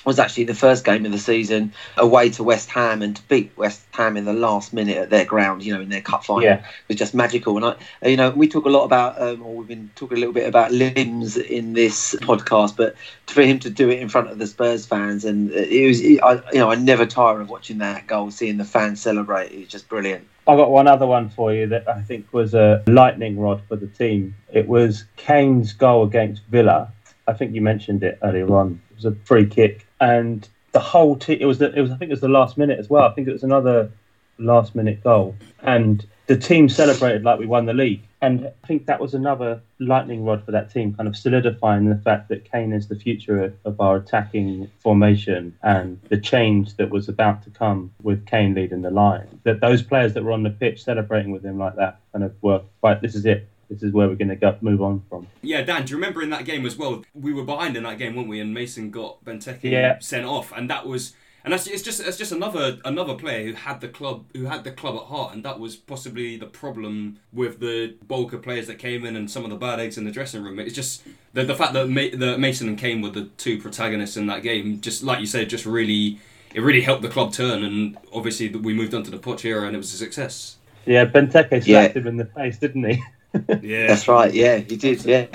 Was 0.07 0.21
actually 0.21 0.45
the 0.45 0.55
first 0.55 0.85
game 0.85 1.05
of 1.05 1.11
the 1.11 1.19
season 1.19 1.73
away 1.97 2.31
to 2.31 2.45
West 2.45 2.71
Ham 2.71 3.03
and 3.03 3.17
to 3.17 3.23
beat 3.23 3.51
West 3.57 3.85
Ham 3.91 4.17
in 4.17 4.25
the 4.25 4.33
last 4.33 4.73
minute 4.73 4.97
at 4.97 5.11
their 5.11 5.25
ground, 5.25 5.65
you 5.65 5.75
know, 5.75 5.81
in 5.81 5.89
their 5.89 6.01
cup 6.01 6.25
final 6.25 6.45
Yeah. 6.45 6.63
was 6.87 6.97
just 6.97 7.13
magical. 7.13 7.57
And 7.57 7.77
I, 8.03 8.07
you 8.09 8.17
know, 8.17 8.31
we 8.31 8.47
talk 8.47 8.67
a 8.67 8.69
lot 8.69 8.85
about, 8.85 9.21
um, 9.21 9.43
or 9.43 9.57
we've 9.57 9.67
been 9.67 9.91
talking 9.97 10.17
a 10.17 10.21
little 10.21 10.33
bit 10.33 10.47
about 10.47 10.71
limbs 10.71 11.37
in 11.37 11.73
this 11.73 12.15
podcast, 12.21 12.77
but 12.77 12.95
for 13.27 13.43
him 13.43 13.59
to 13.59 13.69
do 13.69 13.91
it 13.91 13.99
in 13.99 14.09
front 14.09 14.31
of 14.31 14.39
the 14.39 14.47
Spurs 14.47 14.87
fans, 14.87 15.25
and 15.25 15.51
it 15.51 15.89
was, 15.89 16.01
I, 16.01 16.53
you 16.53 16.61
know, 16.61 16.71
I 16.71 16.77
never 16.77 17.05
tire 17.05 17.41
of 17.41 17.51
watching 17.51 17.79
that 17.79 18.07
goal, 18.07 18.31
seeing 18.31 18.59
the 18.59 18.65
fans 18.65 19.01
celebrate. 19.01 19.51
It's 19.51 19.73
just 19.73 19.89
brilliant. 19.89 20.25
I 20.47 20.55
got 20.55 20.71
one 20.71 20.87
other 20.87 21.09
one 21.09 21.31
for 21.31 21.53
you 21.53 21.67
that 21.67 21.89
I 21.89 22.01
think 22.03 22.33
was 22.33 22.55
a 22.55 22.85
lightning 22.87 23.41
rod 23.41 23.61
for 23.69 23.75
the 23.75 23.89
team. 23.89 24.37
It 24.53 24.69
was 24.69 25.05
Kane's 25.17 25.73
goal 25.73 26.05
against 26.05 26.45
Villa. 26.45 26.93
I 27.27 27.33
think 27.33 27.57
you 27.57 27.61
mentioned 27.61 28.05
it 28.05 28.21
earlier 28.23 28.55
on. 28.55 28.81
It 28.93 28.95
was 28.95 29.05
a 29.05 29.17
free 29.25 29.47
kick, 29.47 29.86
and 30.01 30.49
the 30.73 30.81
whole 30.81 31.17
team. 31.17 31.39
It 31.41 31.47
was. 31.47 31.59
The, 31.59 31.73
it 31.73 31.81
was. 31.81 31.91
I 31.91 31.97
think 31.97 32.11
it 32.11 32.15
was 32.15 32.21
the 32.21 32.29
last 32.29 32.59
minute 32.59 32.79
as 32.79 32.91
well. 32.91 33.05
I 33.05 33.13
think 33.13 33.29
it 33.29 33.33
was 33.33 33.43
another 33.43 33.91
last 34.39 34.75
minute 34.75 35.03
goal, 35.03 35.35
and 35.63 36.05
the 36.27 36.37
team 36.37 36.69
celebrated 36.69 37.23
like 37.23 37.39
we 37.39 37.47
won 37.47 37.67
the 37.67 37.73
league. 37.73 38.03
And 38.21 38.47
I 38.47 38.67
think 38.67 38.87
that 38.87 39.01
was 39.01 39.15
another 39.15 39.61
lightning 39.79 40.25
rod 40.25 40.45
for 40.45 40.51
that 40.51 40.73
team, 40.73 40.95
kind 40.95 41.09
of 41.09 41.17
solidifying 41.17 41.85
the 41.85 41.97
fact 41.97 42.29
that 42.31 42.51
Kane 42.51 42.73
is 42.73 42.89
the 42.89 42.97
future 42.97 43.55
of 43.65 43.81
our 43.81 43.97
attacking 43.97 44.71
formation 44.81 45.57
and 45.63 46.01
the 46.09 46.19
change 46.19 46.75
that 46.77 46.91
was 46.91 47.09
about 47.09 47.45
to 47.45 47.51
come 47.51 47.93
with 48.03 48.27
Kane 48.27 48.55
leading 48.55 48.83
the 48.83 48.91
line. 48.91 49.41
That 49.45 49.61
those 49.61 49.83
players 49.83 50.15
that 50.15 50.25
were 50.25 50.33
on 50.33 50.43
the 50.43 50.51
pitch 50.51 50.83
celebrating 50.83 51.31
with 51.31 51.45
him 51.45 51.59
like 51.59 51.77
that 51.77 52.01
kind 52.13 52.25
of 52.25 52.35
were, 52.43 52.63
right, 52.83 53.01
this 53.01 53.15
is 53.15 53.27
it. 53.27 53.49
This 53.69 53.83
is 53.83 53.93
where 53.93 54.09
we're 54.09 54.15
going 54.15 54.29
to 54.29 54.37
go 54.37 54.57
move 54.61 54.81
on 54.83 55.03
from. 55.09 55.27
Yeah, 55.43 55.63
Dan, 55.63 55.85
do 55.85 55.91
you 55.91 55.97
remember 55.97 56.23
in 56.23 56.31
that 56.31 56.45
game 56.45 56.65
as 56.67 56.77
well? 56.77 57.05
We 57.15 57.33
were 57.33 57.45
behind 57.45 57.77
in 57.77 57.83
that 57.83 57.99
game, 57.99 58.15
weren't 58.15 58.29
we? 58.29 58.41
And 58.41 58.55
Mason 58.55 58.91
got 58.91 59.25
Benteke 59.25 59.63
Yeah. 59.65 59.99
sent 60.01 60.25
off, 60.25 60.53
and 60.57 60.71
that 60.71 60.87
was 60.87 61.15
And 61.45 61.53
that's 61.53 61.69
it's 61.69 61.83
just 61.85 62.01
it's 62.01 62.17
just 62.17 62.33
another 62.33 62.79
another 62.85 63.15
player 63.15 63.45
who 63.47 63.53
had 63.53 63.81
the 63.81 63.87
club 63.87 64.25
who 64.35 64.47
had 64.47 64.65
the 64.65 64.73
club 64.73 64.97
at 64.97 65.03
heart, 65.03 65.33
and 65.33 65.45
that 65.45 65.61
was 65.61 65.77
possibly 65.77 66.37
the 66.37 66.47
problem 66.47 67.19
with 67.33 67.61
the 67.61 67.95
bulk 68.09 68.33
of 68.33 68.43
players 68.43 68.67
that 68.67 68.81
came 68.81 69.05
in 69.07 69.15
and 69.15 69.31
some 69.31 69.45
of 69.45 69.51
the 69.51 69.57
bad 69.57 69.79
eggs 69.79 69.97
in 69.97 70.05
the 70.05 70.11
dressing 70.11 70.43
room. 70.43 70.59
It's 70.59 70.75
just 70.75 71.05
the 71.35 71.45
the 71.45 71.55
fact 71.55 71.73
that 71.75 71.89
Ma- 71.89 72.11
that 72.15 72.41
Mason 72.41 72.67
and 72.69 72.77
Kane 72.77 73.01
were 73.01 73.11
the 73.11 73.27
two 73.37 73.61
protagonists 73.61 74.17
in 74.17 74.27
that 74.27 74.43
game. 74.43 74.81
Just 74.81 75.05
like 75.05 75.21
you 75.21 75.27
said, 75.27 75.49
just 75.49 75.67
really 75.67 76.19
it 76.53 76.63
really 76.63 76.81
helped 76.81 77.03
the 77.03 77.09
club 77.09 77.33
turn, 77.33 77.63
and 77.63 77.97
obviously 78.13 78.49
we 78.49 78.75
moved 78.75 78.93
on 78.93 79.05
to 79.05 79.11
the 79.13 79.19
Poch 79.19 79.45
era, 79.45 79.67
and 79.69 79.75
it 79.77 79.79
was 79.79 79.95
a 79.95 79.97
success. 79.99 80.57
Yeah, 80.85 81.05
Benteke 81.05 81.63
slapped 81.63 81.67
Yeah. 81.69 81.89
him 81.93 82.09
in 82.09 82.17
the 82.17 82.25
face, 82.25 82.59
didn't 82.59 82.91
he? 82.91 83.01
Yeah, 83.63 83.87
That's 83.89 84.09
right. 84.09 84.33
Yeah, 84.33 84.59
he 84.59 84.77
did. 84.77 85.05
Yeah. 85.05 85.27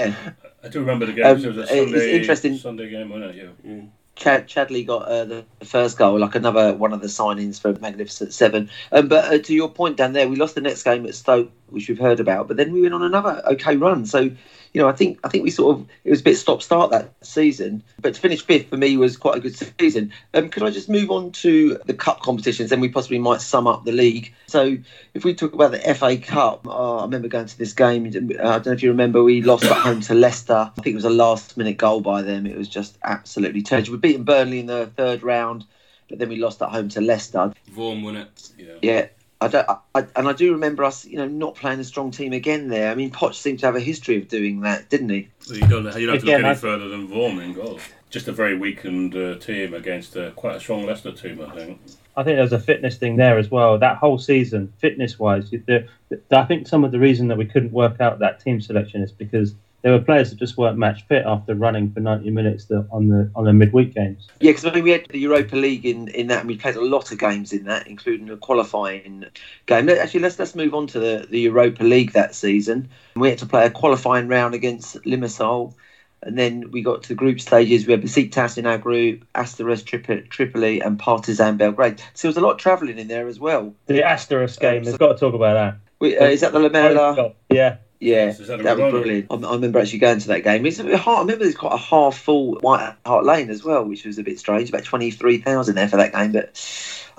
I 0.64 0.68
do 0.68 0.80
remember 0.80 1.06
the 1.06 1.14
game. 1.14 1.26
Um, 1.26 1.44
it 1.44 1.48
was 1.48 1.58
a 1.58 1.62
it's 1.62 1.70
Sunday, 1.72 2.18
interesting- 2.20 2.58
Sunday 2.58 2.90
game, 2.90 3.10
wasn't 3.10 3.36
it? 3.36 3.54
Yeah. 3.64 3.82
Chad, 4.16 4.48
Chadli 4.48 4.86
got 4.86 5.04
uh, 5.04 5.26
the 5.26 5.46
first 5.64 5.98
goal, 5.98 6.20
like 6.20 6.36
another 6.36 6.74
one 6.74 6.94
of 6.94 7.02
the 7.02 7.08
signings 7.08 7.60
for 7.60 7.74
Magnificent 7.80 8.34
Seven. 8.34 8.70
Um, 8.92 9.08
but 9.08 9.26
uh, 9.26 9.38
to 9.40 9.54
your 9.54 9.70
point 9.70 9.98
down 9.98 10.14
there, 10.14 10.28
we 10.28 10.36
lost 10.36 10.54
the 10.54 10.62
next 10.62 10.84
game 10.84 11.06
at 11.08 11.16
Stoke, 11.16 11.52
which 11.72 11.88
we've 11.88 12.00
heard 12.00 12.20
about, 12.20 12.48
but 12.48 12.58
then 12.58 12.72
we 12.72 12.82
went 12.82 12.94
on 12.94 13.04
another 13.04 13.42
okay 13.48 13.75
run. 13.75 14.06
So, 14.06 14.20
you 14.20 14.82
know, 14.82 14.88
I 14.88 14.94
think 14.94 15.20
I 15.24 15.30
think 15.30 15.44
we 15.44 15.51
sort 15.51 15.78
of 15.78 15.88
it 16.04 16.10
was 16.10 16.22
a 16.22 16.24
bit 16.24 16.38
stop 16.38 16.62
start 16.62 16.92
that 16.92 17.13
season, 17.22 17.84
but 18.00 18.13
to 18.13 18.20
finish 18.20 18.46
fifth 18.46 18.70
for 18.70 18.78
me 18.78 18.98
was 18.98 19.18
quite 19.18 19.38
a 19.38 19.40
good 19.40 19.56
season. 19.80 20.13
Um, 20.34 20.50
could 20.50 20.63
I 20.63 20.70
just 20.70 20.90
move 20.90 21.12
on 21.12 21.32
to 21.34 21.80
the 21.86 21.94
cup 21.94 22.22
competitions? 22.22 22.70
Then 22.70 22.80
we 22.80 22.90
possibly 22.90 23.20
might 23.20 23.42
sum 23.42 23.68
up 23.68 23.86
the 23.86 23.92
league. 23.92 24.34
So, 24.48 24.78
if 25.13 25.24
we 25.24 25.34
talk 25.34 25.54
about 25.54 25.72
the 25.72 25.80
FA 25.96 26.18
Cup, 26.18 26.68
oh, 26.68 27.00
I 27.00 27.04
remember 27.04 27.28
going 27.28 27.48
to 27.48 27.58
this 27.58 27.74
game. 27.74 28.06
Uh, 28.06 28.48
I 28.48 28.54
don't 28.54 28.68
know 28.68 28.72
if 28.74 28.84
you 28.84 28.90
remember, 28.90 29.24
we 29.24 29.42
lost 29.42 29.66
at 29.66 29.78
home 29.78 30.01
to 30.01 30.13
Leicester. 30.13 30.72
I 30.75 30.82
think 30.82 30.94
it 30.94 30.96
was 30.96 31.06
a 31.06 31.10
last 31.10 31.58
minute 31.58 31.78
goal 31.78 32.01
by 32.01 32.22
them. 32.22 32.46
It 32.46 32.58
was 32.58 32.68
just 32.68 32.98
absolutely 33.04 33.62
terrible. 33.62 33.92
We'd 33.94 34.01
beaten 34.01 34.24
Burnley 34.24 34.60
in 34.60 34.66
the 34.66 34.92
third 34.98 35.24
round, 35.24 35.66
but 36.10 36.20
then 36.20 36.30
we 36.30 36.38
lost 36.38 36.62
at 36.62 36.70
home 36.70 36.90
to 36.90 37.01
Leicester. 37.01 37.54
Vaughan 37.70 38.04
won 38.04 38.18
it. 38.18 38.50
Yeah. 38.58 38.74
Yeah. 38.82 39.08
I 39.42 39.48
don't, 39.48 39.68
I, 39.70 39.78
I- 39.96 40.08
and 40.16 40.28
I 40.28 40.34
do 40.34 40.52
remember 40.54 40.84
us, 40.84 41.06
you 41.06 41.18
know, 41.18 41.28
not 41.28 41.56
playing 41.56 41.80
a 41.80 41.84
strong 41.84 42.12
team 42.12 42.32
again 42.32 42.68
there. 42.68 42.92
I 42.92 42.96
mean, 42.96 43.12
Poch 43.12 43.34
seemed 43.34 43.60
to 43.60 43.66
have 43.66 43.76
a 43.76 43.80
history 43.80 44.18
of 44.18 44.28
doing 44.28 44.62
that, 44.62 44.90
didn't 44.90 45.10
he? 45.10 45.30
So 45.40 45.56
you 45.56 45.62
don't, 45.68 45.84
you 45.98 46.06
don't 46.06 46.16
have 46.16 46.24
to 46.24 46.26
Again, 46.26 46.26
look 46.26 46.30
any 46.46 46.50
I- 46.50 46.54
further 46.56 46.88
than 46.88 47.08
Vorm 47.08 47.44
in 47.44 47.54
goal. 47.54 47.80
Just 48.12 48.28
a 48.28 48.34
very 48.34 48.58
weakened 48.58 49.16
uh, 49.16 49.36
team 49.40 49.74
against 49.74 50.18
uh, 50.18 50.32
quite 50.32 50.58
a 50.58 50.60
strong 50.60 50.86
Leicester 50.86 51.14
team, 51.14 51.42
I 51.42 51.56
think. 51.56 51.80
I 52.18 52.24
think 52.24 52.36
there's 52.36 52.52
a 52.52 52.60
fitness 52.60 52.98
thing 52.98 53.16
there 53.16 53.38
as 53.38 53.50
well. 53.50 53.78
That 53.80 53.96
whole 53.98 54.18
season, 54.18 54.74
fitness 54.80 55.18
wise, 55.18 55.50
the, 55.50 55.88
the, 56.10 56.20
I 56.38 56.44
think 56.44 56.68
some 56.68 56.84
of 56.84 56.92
the 56.92 57.00
reason 57.00 57.30
that 57.30 57.38
we 57.38 57.46
couldn't 57.46 57.72
work 57.72 58.02
out 58.02 58.20
that 58.20 58.42
team 58.42 58.60
selection 58.60 59.02
is 59.02 59.14
because 59.14 59.56
there 59.82 59.92
were 59.92 60.00
players 60.00 60.30
that 60.30 60.38
just 60.38 60.58
weren't 60.58 60.78
match 60.78 61.06
fit 61.08 61.26
after 61.26 61.56
running 61.56 61.92
for 61.92 62.00
90 62.00 62.30
minutes 62.30 62.66
the, 62.66 62.88
on 62.92 63.10
the 63.10 63.32
on 63.36 63.46
the 63.46 63.54
midweek 63.54 63.94
games. 63.94 64.28
Yeah, 64.40 64.52
because 64.52 64.66
I 64.66 64.74
mean, 64.74 64.84
we 64.84 64.92
had 64.92 65.08
the 65.10 65.20
Europa 65.20 65.56
League 65.56 65.86
in, 65.86 66.08
in 66.10 66.28
that, 66.28 66.42
and 66.42 66.48
we 66.48 66.58
played 66.58 66.76
a 66.76 66.86
lot 66.86 67.12
of 67.12 67.18
games 67.18 67.52
in 67.52 67.66
that, 67.66 67.88
including 67.88 68.30
a 68.30 68.38
qualifying 68.38 69.26
game. 69.66 69.90
Actually, 69.90 70.20
let's 70.20 70.38
let's 70.38 70.56
move 70.56 70.74
on 70.74 70.88
to 70.88 71.00
the, 71.00 71.28
the 71.30 71.40
Europa 71.40 71.84
League 71.84 72.14
that 72.14 72.36
season. 72.36 72.90
We 73.16 73.30
had 73.30 73.40
to 73.40 73.46
play 73.46 73.66
a 73.66 73.72
qualifying 73.72 74.28
round 74.28 74.54
against 74.54 74.98
Limassol, 75.04 75.74
and 76.22 76.38
then 76.38 76.70
we 76.72 76.84
got 76.84 77.02
to 77.04 77.10
the 77.10 77.16
group 77.16 77.42
stages. 77.42 77.88
We 77.88 77.94
had 77.94 78.04
Besiktas 78.04 78.58
in 78.58 78.68
our 78.68 78.78
group, 78.78 79.26
Asteras 79.34 79.84
Tripoli, 79.84 80.22
Tripoli 80.30 80.80
and 80.80 81.00
Partizan 81.00 81.58
Belgrade. 81.58 82.00
So 82.14 82.28
there 82.28 82.30
was 82.30 82.38
a 82.38 82.42
lot 82.42 82.52
of 82.52 82.58
travelling 82.60 83.00
in 83.00 83.08
there 83.08 83.28
as 83.28 83.40
well. 83.40 83.74
The 83.88 84.04
Asteras 84.04 84.60
game, 84.60 84.84
we've 84.84 85.00
got 85.00 85.14
to 85.14 85.20
talk 85.20 85.34
about 85.34 85.54
that. 85.54 85.78
We, 86.00 86.18
uh, 86.18 86.26
is 86.26 86.42
that 86.42 86.52
the 86.52 86.60
Lamela? 86.60 87.34
Yeah. 87.50 87.78
Yeah, 88.01 88.29
Is 88.29 88.48
that 88.48 88.63
that 88.63 88.79
was 88.79 88.91
brilliant. 88.91 89.27
I, 89.29 89.36
I 89.36 89.53
remember 89.53 89.77
actually 89.77 90.00
going 90.00 90.17
to 90.17 90.27
that 90.29 90.43
game. 90.43 90.65
It's 90.65 90.79
a 90.79 90.84
bit 90.84 91.00
hard. 91.00 91.20
I 91.20 91.22
remember 91.22 91.43
there's 91.43 91.55
quite 91.55 91.74
a 91.74 91.77
half 91.77 92.17
full 92.17 92.55
White 92.55 92.96
Hart 93.05 93.25
Lane 93.25 93.51
as 93.51 93.63
well, 93.63 93.86
which 93.86 94.05
was 94.05 94.17
a 94.17 94.24
bit 94.24 94.39
strange. 94.39 94.70
About 94.70 94.84
twenty 94.84 95.12
three 95.12 95.38
thousand 95.38 95.75
there 95.75 95.88
for 95.88 95.98
that 95.98 96.12
game, 96.12 96.31
but 96.31 96.50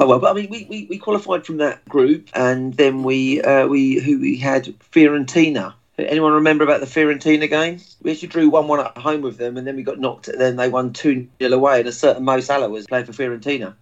oh 0.01 0.09
well. 0.09 0.19
But 0.19 0.33
I 0.33 0.35
mean, 0.35 0.51
we, 0.51 0.67
we, 0.69 0.87
we 0.91 0.99
qualified 0.99 1.47
from 1.47 1.59
that 1.59 1.89
group, 1.89 2.31
and 2.35 2.75
then 2.75 3.05
we 3.05 3.41
uh, 3.41 3.69
we 3.69 4.01
who 4.01 4.19
we 4.19 4.37
had 4.39 4.65
Fiorentina. 4.93 5.75
Anyone 6.07 6.33
remember 6.33 6.65
about 6.65 6.81
the 6.81 6.87
Fiorentina 6.87 7.49
game? 7.49 7.81
We 8.03 8.13
actually 8.13 8.29
drew 8.29 8.49
one 8.49 8.69
one 8.69 8.81
at 8.81 8.97
home 8.99 9.23
with 9.23 9.39
them, 9.39 9.57
and 9.57 9.67
then 9.67 9.77
we 9.77 9.83
got 9.83 9.99
knocked. 9.99 10.29
Then 10.37 10.57
they 10.57 10.69
won 10.69 10.93
two 10.93 11.29
0 11.41 11.53
away, 11.53 11.81
and 11.81 11.89
a 11.89 11.93
certain 11.93 12.25
Mo 12.25 12.41
Salah 12.41 12.69
was 12.69 12.87
playing 12.87 13.07
for 13.07 13.13
Fiorentina. 13.13 13.75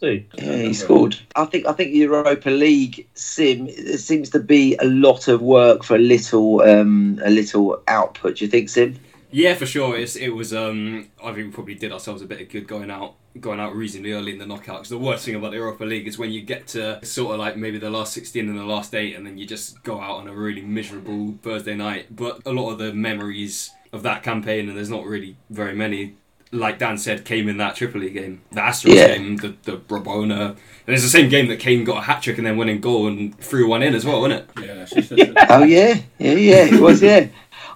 See, 0.00 0.26
Yeah, 0.34 0.56
he 0.56 0.74
scored. 0.74 1.16
I 1.36 1.44
think 1.44 1.66
I 1.66 1.72
think 1.72 1.94
Europa 1.94 2.50
League 2.50 3.06
sim 3.14 3.66
there 3.66 3.98
seems 3.98 4.30
to 4.30 4.40
be 4.40 4.76
a 4.76 4.86
lot 4.86 5.28
of 5.28 5.42
work 5.42 5.84
for 5.84 5.96
a 5.96 5.98
little 5.98 6.62
um, 6.62 7.20
a 7.24 7.30
little 7.30 7.82
output. 7.88 8.36
Do 8.36 8.44
you 8.44 8.50
think, 8.50 8.68
Sim? 8.68 8.98
Yeah, 9.32 9.54
for 9.54 9.66
sure. 9.66 9.96
It's, 9.96 10.16
it 10.16 10.30
was. 10.30 10.52
Um, 10.52 11.08
I 11.22 11.32
think 11.32 11.46
we 11.46 11.50
probably 11.52 11.74
did 11.74 11.92
ourselves 11.92 12.22
a 12.22 12.26
bit 12.26 12.40
of 12.40 12.48
good 12.48 12.66
going 12.66 12.90
out, 12.90 13.14
going 13.40 13.60
out 13.60 13.74
reasonably 13.76 14.12
early 14.12 14.32
in 14.32 14.38
the 14.38 14.44
knockouts. 14.44 14.88
The 14.88 14.98
worst 14.98 15.24
thing 15.24 15.34
about 15.36 15.52
the 15.52 15.58
Europa 15.58 15.84
League 15.84 16.08
is 16.08 16.18
when 16.18 16.30
you 16.32 16.42
get 16.42 16.66
to 16.68 17.04
sort 17.04 17.34
of 17.34 17.38
like 17.40 17.56
maybe 17.56 17.78
the 17.78 17.90
last 17.90 18.12
sixteen 18.12 18.48
and 18.48 18.58
the 18.58 18.64
last 18.64 18.94
eight, 18.94 19.14
and 19.14 19.24
then 19.26 19.38
you 19.38 19.46
just 19.46 19.82
go 19.84 20.00
out 20.00 20.16
on 20.16 20.28
a 20.28 20.32
really 20.34 20.62
miserable 20.62 21.34
Thursday 21.42 21.74
night. 21.76 22.06
But 22.14 22.40
a 22.44 22.52
lot 22.52 22.70
of 22.70 22.78
the 22.78 22.92
memories 22.92 23.70
of 23.92 24.02
that 24.02 24.22
campaign, 24.22 24.68
and 24.68 24.76
there's 24.76 24.90
not 24.90 25.04
really 25.04 25.36
very 25.48 25.74
many. 25.74 26.14
Like 26.52 26.80
Dan 26.80 26.98
said, 26.98 27.24
came 27.24 27.48
in 27.48 27.58
that 27.58 27.76
Tripoli 27.76 28.10
game, 28.10 28.40
the 28.50 28.60
Astros 28.60 28.96
Yeah. 28.96 29.16
game, 29.16 29.36
the 29.36 29.54
the 29.62 29.76
Rabona, 29.76 30.48
and 30.50 30.56
it's 30.88 31.04
the 31.04 31.08
same 31.08 31.28
game 31.28 31.46
that 31.46 31.60
Kane 31.60 31.84
got 31.84 31.98
a 31.98 32.00
hat 32.00 32.22
trick 32.24 32.38
and 32.38 32.46
then 32.46 32.56
went 32.56 32.70
in 32.70 32.80
goal 32.80 33.06
and 33.06 33.38
threw 33.38 33.68
one 33.68 33.84
in 33.84 33.94
as 33.94 34.04
well, 34.04 34.20
wasn't 34.20 34.50
it? 34.56 34.66
Yeah, 34.66 34.86
it's 34.90 35.48
Oh 35.48 35.62
yeah, 35.62 36.00
yeah, 36.18 36.32
yeah. 36.32 36.64
It 36.64 36.80
was 36.80 37.00
yeah. 37.02 37.28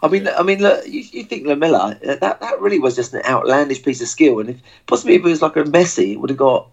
I 0.05 0.09
mean, 0.09 0.29
I 0.29 0.43
mean, 0.43 0.61
look, 0.61 0.87
you, 0.87 1.01
you 1.01 1.25
think 1.25 1.47
Lamela? 1.47 1.99
That 2.03 2.21
that 2.21 2.61
really 2.61 2.79
was 2.79 2.95
just 2.95 3.15
an 3.15 3.23
outlandish 3.25 3.83
piece 3.83 4.03
of 4.03 4.09
skill, 4.09 4.39
and 4.39 4.51
if 4.51 4.61
possibly 4.87 5.15
if 5.15 5.21
it 5.25 5.29
was 5.29 5.41
like 5.41 5.57
a 5.57 5.65
Messi, 5.65 6.13
it 6.13 6.17
would 6.21 6.31
have 6.31 6.39
got. 6.39 6.69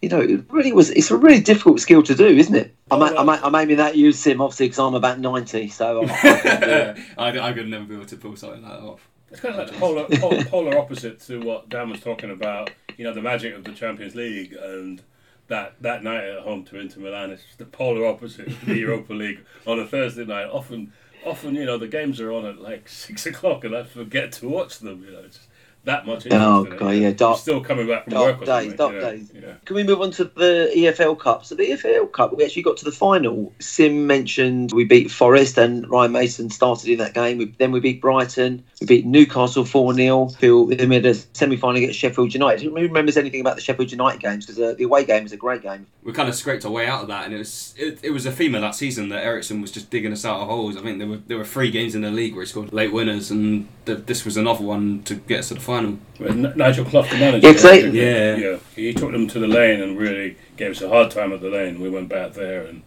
You 0.00 0.08
know, 0.08 0.20
it 0.20 0.44
really 0.50 0.72
was. 0.72 0.90
It's 0.90 1.12
a 1.12 1.16
really 1.16 1.40
difficult 1.40 1.78
skill 1.78 2.02
to 2.02 2.14
do, 2.16 2.26
isn't 2.26 2.56
it? 2.56 2.74
I'm, 2.90 3.00
Oh, 3.00 3.16
I'm, 3.16 3.28
I'm 3.28 3.54
aiming 3.54 3.76
that 3.76 3.90
at 3.90 3.96
you, 3.96 4.10
Sim, 4.10 4.40
obviously, 4.40 4.66
because 4.66 4.80
I'm 4.80 4.94
about 4.94 5.20
ninety. 5.20 5.68
So, 5.68 6.02
I'm, 6.02 6.10
I 6.10 6.16
can't 6.16 6.60
do 6.60 6.68
it. 6.68 6.98
I, 7.16 7.38
I 7.38 7.52
could 7.52 7.68
never 7.68 7.84
be 7.84 7.94
able 7.94 8.06
to 8.06 8.16
pull 8.16 8.34
something 8.34 8.62
like 8.62 8.72
that 8.72 8.80
off. 8.80 9.08
It's 9.30 9.40
kind 9.40 9.54
of 9.54 9.60
like 9.60 9.70
the 9.70 9.78
polar, 9.78 10.06
polar, 10.18 10.44
polar 10.50 10.76
opposite 10.78 11.20
to 11.20 11.40
what 11.40 11.68
Dan 11.68 11.88
was 11.88 12.00
talking 12.00 12.32
about. 12.32 12.72
You 12.96 13.04
know, 13.04 13.14
the 13.14 13.22
magic 13.22 13.54
of 13.54 13.62
the 13.62 13.72
Champions 13.72 14.16
League 14.16 14.54
and 14.54 15.00
that 15.46 15.74
that 15.80 16.02
night 16.02 16.24
at 16.24 16.40
home 16.40 16.64
to 16.64 16.80
Inter 16.80 17.00
Milan. 17.00 17.30
It's 17.30 17.44
the 17.56 17.64
polar 17.64 18.04
opposite 18.04 18.48
of 18.48 18.66
the 18.66 18.76
Europa 18.76 19.12
League 19.12 19.44
on 19.68 19.78
a 19.78 19.86
Thursday 19.86 20.24
night. 20.24 20.46
Often, 20.46 20.92
often 21.24 21.54
you 21.54 21.64
know 21.64 21.78
the 21.78 21.88
games 21.88 22.20
are 22.20 22.32
on 22.32 22.44
at 22.44 22.60
like 22.60 22.88
six 23.06 23.26
o'clock, 23.26 23.64
and 23.64 23.76
I 23.76 23.84
forget 23.84 24.32
to 24.32 24.48
watch 24.48 24.78
them. 24.78 25.04
You 25.04 25.12
know, 25.12 25.22
just 25.26 25.48
that 25.84 26.06
much. 26.06 26.26
interest 26.26 26.34
Oh, 26.44 26.64
it. 26.64 26.78
God, 26.78 26.90
yeah, 26.90 27.10
dark- 27.10 27.36
You're 27.36 27.38
still 27.38 27.60
coming 27.60 27.86
back 27.88 28.04
from 28.04 28.12
dark 28.12 28.36
work. 28.38 28.46
days, 28.46 28.74
dark 28.74 28.92
you 28.94 29.00
know, 29.00 29.10
days. 29.10 29.32
Yeah. 29.34 29.54
Can 29.64 29.76
we 29.76 29.82
move 29.82 30.00
on 30.00 30.10
to 30.12 30.24
the 30.24 30.70
EFL 30.74 31.18
Cup? 31.18 31.44
So 31.44 31.54
the 31.56 31.64
EFL 31.70 32.12
Cup, 32.12 32.36
we 32.36 32.44
actually 32.44 32.62
got 32.62 32.76
to 32.78 32.84
the 32.84 32.92
final. 32.92 33.52
Sim 33.58 34.06
mentioned 34.06 34.72
we 34.72 34.84
beat 34.84 35.10
Forest 35.10 35.58
and 35.58 35.88
Ryan 35.90 36.12
Mason 36.12 36.50
started 36.50 36.88
in 36.88 36.98
that 36.98 37.14
game. 37.14 37.38
We, 37.38 37.46
then 37.58 37.72
we 37.72 37.80
beat 37.80 38.00
Brighton. 38.00 38.62
We 38.80 38.86
beat 38.86 39.06
Newcastle 39.06 39.64
4 39.64 39.94
0. 39.94 40.28
Then 40.40 40.88
we 40.88 40.94
had 40.94 41.06
a 41.06 41.14
semi 41.14 41.56
final 41.56 41.76
against 41.78 41.98
Sheffield 41.98 42.32
United. 42.32 42.62
Who 42.62 42.72
remembers 42.74 43.16
anything 43.16 43.40
about 43.40 43.56
the 43.56 43.62
Sheffield 43.62 43.90
United 43.90 44.20
games? 44.20 44.46
Because 44.46 44.60
uh, 44.60 44.74
the 44.78 44.84
away 44.84 45.04
game 45.04 45.24
was 45.24 45.32
a 45.32 45.36
great 45.36 45.62
game. 45.62 45.86
we 46.04 46.12
kind 46.12 46.28
of 46.28 46.34
scraped 46.34 46.64
our 46.64 46.70
way 46.70 46.86
out 46.86 47.02
of 47.02 47.08
that, 47.08 47.24
and 47.24 47.34
it 47.34 47.38
was 47.38 47.74
it, 47.76 47.98
it 48.02 48.10
was 48.10 48.24
a 48.26 48.32
theme 48.32 48.54
of 48.54 48.60
that 48.60 48.74
season 48.76 49.08
that 49.08 49.24
Eriksen 49.24 49.60
was 49.60 49.70
just 49.72 49.90
digging 49.90 50.12
us 50.12 50.24
out 50.24 50.40
of 50.40 50.48
holes. 50.48 50.76
I 50.76 50.82
think 50.82 50.98
there 50.98 51.08
were 51.08 51.18
there 51.26 51.38
were 51.38 51.44
three 51.44 51.70
games 51.70 51.94
in 51.96 52.02
the 52.02 52.10
league 52.10 52.34
where 52.34 52.44
he 52.44 52.48
scored 52.48 52.72
late 52.72 52.92
winners, 52.92 53.30
and 53.32 53.68
th- 53.86 54.00
this 54.06 54.24
was 54.24 54.36
another 54.36 54.64
one 54.64 55.02
to 55.04 55.14
get 55.16 55.40
us 55.40 55.48
to 55.48 55.54
the 55.54 55.60
final. 55.60 55.71
With 55.76 56.30
N- 56.32 56.52
Nigel 56.56 56.84
Clough, 56.84 57.02
the 57.02 57.16
manager. 57.16 57.46
Yeah, 57.46 57.52
'cause 57.52 57.62
they- 57.62 57.88
Yeah. 57.90 58.36
yeah. 58.36 58.56
He 58.76 58.92
took 58.94 59.12
them 59.12 59.26
to 59.28 59.38
the 59.38 59.46
lane 59.48 59.80
and 59.80 59.98
really 59.98 60.36
gave 60.56 60.72
us 60.72 60.82
a 60.82 60.88
hard 60.88 61.10
time 61.10 61.32
at 61.32 61.40
the 61.40 61.48
lane. 61.50 61.80
We 61.80 61.88
went 61.90 62.08
back 62.08 62.34
there 62.34 62.62
and 62.62 62.82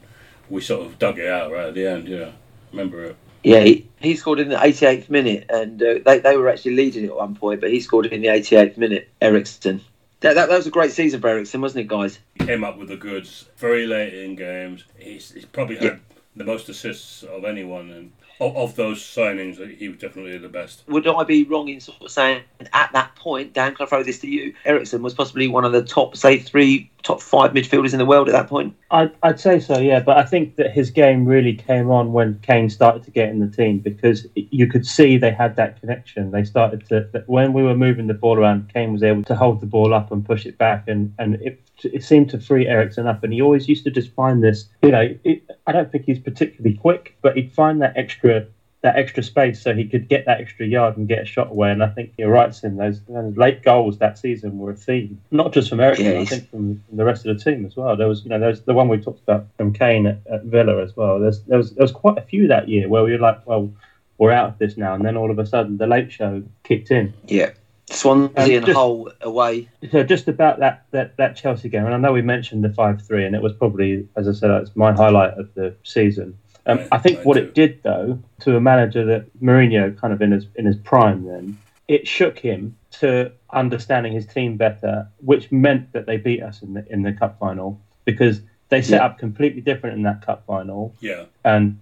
we 0.49 0.61
sort 0.61 0.85
of 0.85 0.99
dug 0.99 1.19
it 1.19 1.27
out 1.27 1.51
right 1.51 1.67
at 1.67 1.73
the 1.73 1.85
end. 1.87 2.07
Yeah, 2.07 2.29
remember 2.71 3.03
it. 3.05 3.15
Yeah, 3.43 3.61
he, 3.61 3.85
he 3.99 4.15
scored 4.15 4.39
in 4.39 4.49
the 4.49 4.55
88th 4.55 5.09
minute, 5.09 5.45
and 5.49 5.81
uh, 5.81 5.95
they, 6.03 6.17
they 6.19 6.35
were 6.35 6.49
actually 6.49 6.75
leading 6.75 7.05
at 7.05 7.15
one 7.15 7.35
point, 7.35 7.61
but 7.61 7.69
he 7.71 7.79
scored 7.79 8.07
in 8.07 8.21
the 8.21 8.27
88th 8.29 8.75
minute. 8.77 9.07
Eriksen. 9.21 9.81
That, 10.21 10.33
that, 10.33 10.49
that 10.49 10.57
was 10.57 10.65
a 10.65 10.71
great 10.71 10.91
season 10.91 11.21
for 11.21 11.27
Eriksen, 11.27 11.61
wasn't 11.61 11.81
it, 11.85 11.87
guys? 11.87 12.17
He 12.39 12.45
came 12.45 12.63
up 12.63 12.77
with 12.79 12.87
the 12.87 12.95
goods 12.95 13.45
very 13.57 13.85
late 13.85 14.13
in 14.15 14.35
games. 14.35 14.85
He's, 14.97 15.31
he's 15.31 15.45
probably 15.45 15.75
had 15.75 15.83
Yeah. 15.85 15.95
the 16.35 16.43
most 16.43 16.69
assists 16.69 17.21
of 17.23 17.45
anyone, 17.45 17.91
and 17.91 18.11
of, 18.39 18.55
of 18.55 18.75
those 18.75 19.01
signings, 19.01 19.75
he 19.77 19.89
was 19.89 19.97
definitely 19.97 20.37
the 20.37 20.49
best. 20.49 20.83
would 20.87 21.07
I 21.07 21.23
be 21.23 21.43
wrong 21.45 21.69
in 21.69 21.79
sort 21.79 22.01
of 22.01 22.11
saying 22.11 22.43
at 22.73 22.91
that 22.93 23.15
point, 23.15 23.53
Dan, 23.53 23.75
can 23.75 23.85
I 23.85 23.89
throw 23.89 24.03
this 24.03 24.19
to 24.19 24.27
you? 24.27 24.53
Eriksen 24.65 25.01
was 25.01 25.13
possibly 25.13 25.47
one 25.47 25.65
of 25.65 25.71
the 25.71 25.83
top, 25.83 26.17
say, 26.17 26.37
three, 26.37 26.91
top 27.03 27.21
five 27.21 27.51
midfielders 27.51 27.93
in 27.93 27.99
the 27.99 28.05
world 28.05 28.27
at 28.27 28.33
that 28.33 28.47
point. 28.47 28.75
I'd, 28.91 29.11
I'd 29.23 29.39
say 29.39 29.59
so, 29.59 29.79
yeah. 29.79 29.99
But 29.99 30.17
I 30.17 30.23
think 30.23 30.55
that 30.57 30.71
his 30.71 30.89
game 30.89 31.25
really 31.25 31.53
came 31.53 31.89
on 31.89 32.13
when 32.13 32.39
Kane 32.39 32.69
started 32.69 33.03
to 33.03 33.11
get 33.11 33.29
in 33.29 33.39
the 33.39 33.47
team 33.47 33.79
because 33.79 34.27
you 34.35 34.67
could 34.67 34.85
see 34.85 35.17
they 35.17 35.31
had 35.31 35.55
that 35.55 35.79
connection. 35.79 36.31
They 36.31 36.43
started 36.43 36.87
to 36.89 37.23
when 37.27 37.53
we 37.53 37.63
were 37.63 37.75
moving 37.75 38.07
the 38.07 38.13
ball 38.13 38.37
around, 38.37 38.71
Kane 38.73 38.91
was 38.91 39.03
able 39.03 39.23
to 39.23 39.35
hold 39.35 39.61
the 39.61 39.65
ball 39.65 39.93
up 39.93 40.11
and 40.11 40.25
push 40.25 40.45
it 40.45 40.57
back, 40.57 40.87
and 40.87 41.13
and 41.19 41.35
it 41.35 41.61
it 41.83 42.03
seemed 42.03 42.29
to 42.29 42.39
free 42.39 42.67
Eriksen 42.67 43.07
up. 43.07 43.23
And 43.23 43.33
he 43.33 43.41
always 43.41 43.67
used 43.67 43.83
to 43.85 43.91
just 43.91 44.11
find 44.13 44.43
this. 44.43 44.65
You 44.81 44.91
know, 44.91 45.15
it, 45.23 45.43
I 45.67 45.71
don't 45.71 45.91
think 45.91 46.05
he's 46.05 46.19
particularly 46.19 46.77
quick, 46.77 47.17
but 47.21 47.35
he'd 47.35 47.51
find 47.51 47.81
that 47.81 47.97
extra 47.97 48.47
that 48.85 48.97
extra 48.97 49.23
space 49.23 49.59
so 49.59 49.73
he 49.73 49.83
could 49.83 50.07
get 50.07 50.25
that 50.27 50.39
extra 50.39 50.63
yard 50.63 50.95
and 50.95 51.07
get 51.07 51.19
a 51.19 51.25
shot 51.25 51.49
away. 51.49 51.71
And 51.71 51.81
I 51.81 51.87
think 51.87 52.13
you're 52.19 52.29
right, 52.29 52.53
Sim. 52.53 52.77
Those, 52.77 53.01
those 53.09 53.35
late 53.35 53.63
goals 53.63 53.97
that 53.97 54.19
season 54.19 54.59
were 54.59 54.71
a 54.71 54.75
theme, 54.75 55.19
not 55.31 55.53
just 55.53 55.69
from 55.69 55.79
Eriksen, 55.79 56.05
Yeah, 56.05 56.19
I 56.19 56.25
think 56.25 56.51
from, 56.51 56.83
from 56.87 56.97
the 56.97 57.03
rest 57.03 57.25
of 57.25 57.35
the 57.35 57.43
team 57.43 57.65
as 57.65 57.75
well. 57.75 57.97
There 57.97 58.07
was, 58.07 58.23
you 58.23 58.29
know, 58.29 58.39
there's 58.39 58.61
the 58.61 58.75
one 58.75 58.87
we 58.87 58.99
talked 58.99 59.23
about 59.23 59.47
from 59.57 59.73
Kane 59.73 60.05
at, 60.05 60.19
at 60.31 60.43
Villa 60.43 60.83
as 60.83 60.95
well. 60.95 61.19
There's 61.19 61.41
there 61.45 61.57
was 61.57 61.71
there 61.71 61.83
was 61.83 61.91
quite 61.91 62.19
a 62.19 62.21
few 62.21 62.47
that 62.47 62.69
year 62.69 62.87
where 62.87 63.03
we 63.03 63.13
were 63.13 63.17
like, 63.17 63.45
well, 63.47 63.73
we're 64.19 64.31
out 64.31 64.49
of 64.49 64.59
this 64.59 64.77
now, 64.77 64.93
and 64.93 65.03
then 65.03 65.17
all 65.17 65.31
of 65.31 65.39
a 65.39 65.47
sudden 65.47 65.77
the 65.77 65.87
late 65.87 66.11
show 66.11 66.43
kicked 66.63 66.91
in. 66.91 67.11
Yeah. 67.25 67.49
Swansea 67.95 68.29
Um, 68.37 68.51
and 68.51 68.65
just- 68.65 68.75
Hull 68.77 69.11
away. 69.21 69.67
So 69.91 70.03
just 70.03 70.27
about 70.27 70.59
that, 70.59 70.85
that, 70.91 71.17
that 71.17 71.35
Chelsea 71.35 71.69
game, 71.69 71.85
and 71.85 71.93
I 71.93 71.97
know 71.97 72.11
we 72.13 72.21
mentioned 72.21 72.63
the 72.63 72.69
five 72.69 73.01
three, 73.01 73.25
and 73.25 73.35
it 73.35 73.41
was 73.41 73.53
probably, 73.53 74.07
as 74.15 74.27
I 74.27 74.31
said, 74.33 74.51
it's 74.61 74.75
my 74.75 74.91
highlight 74.93 75.33
of 75.37 75.53
the 75.55 75.75
season. 75.83 76.37
Um, 76.67 76.79
Right, 76.79 76.87
I 76.93 76.97
think 76.97 77.17
mine 77.17 77.25
what 77.25 77.33
too. 77.35 77.43
it 77.43 77.53
did 77.55 77.83
though 77.83 78.19
to 78.41 78.55
a 78.57 78.59
manager 78.61 79.05
that 79.05 79.25
Mourinho 79.41 79.95
kind 79.97 80.13
of 80.13 80.21
in 80.21 80.31
his 80.31 80.47
in 80.55 80.65
his 80.65 80.75
prime, 80.77 81.23
then 81.25 81.57
it 81.87 82.07
shook 82.07 82.39
him 82.39 82.75
to 82.99 83.31
understanding 83.51 84.11
his 84.13 84.25
team 84.25 84.57
better, 84.57 85.07
which 85.19 85.51
meant 85.51 85.91
that 85.93 86.07
they 86.07 86.17
beat 86.17 86.41
us 86.41 86.61
in 86.63 86.73
the 86.73 86.83
in 86.91 87.03
the 87.03 87.13
cup 87.13 87.37
final 87.39 87.79
because 88.05 88.41
they 88.69 88.81
set 88.81 88.97
Yeah. 89.01 89.05
up 89.05 89.19
completely 89.19 89.61
different 89.61 89.95
in 89.95 90.01
that 90.03 90.25
cup 90.25 90.43
final 90.47 90.95
Yeah. 91.01 91.25
and 91.43 91.77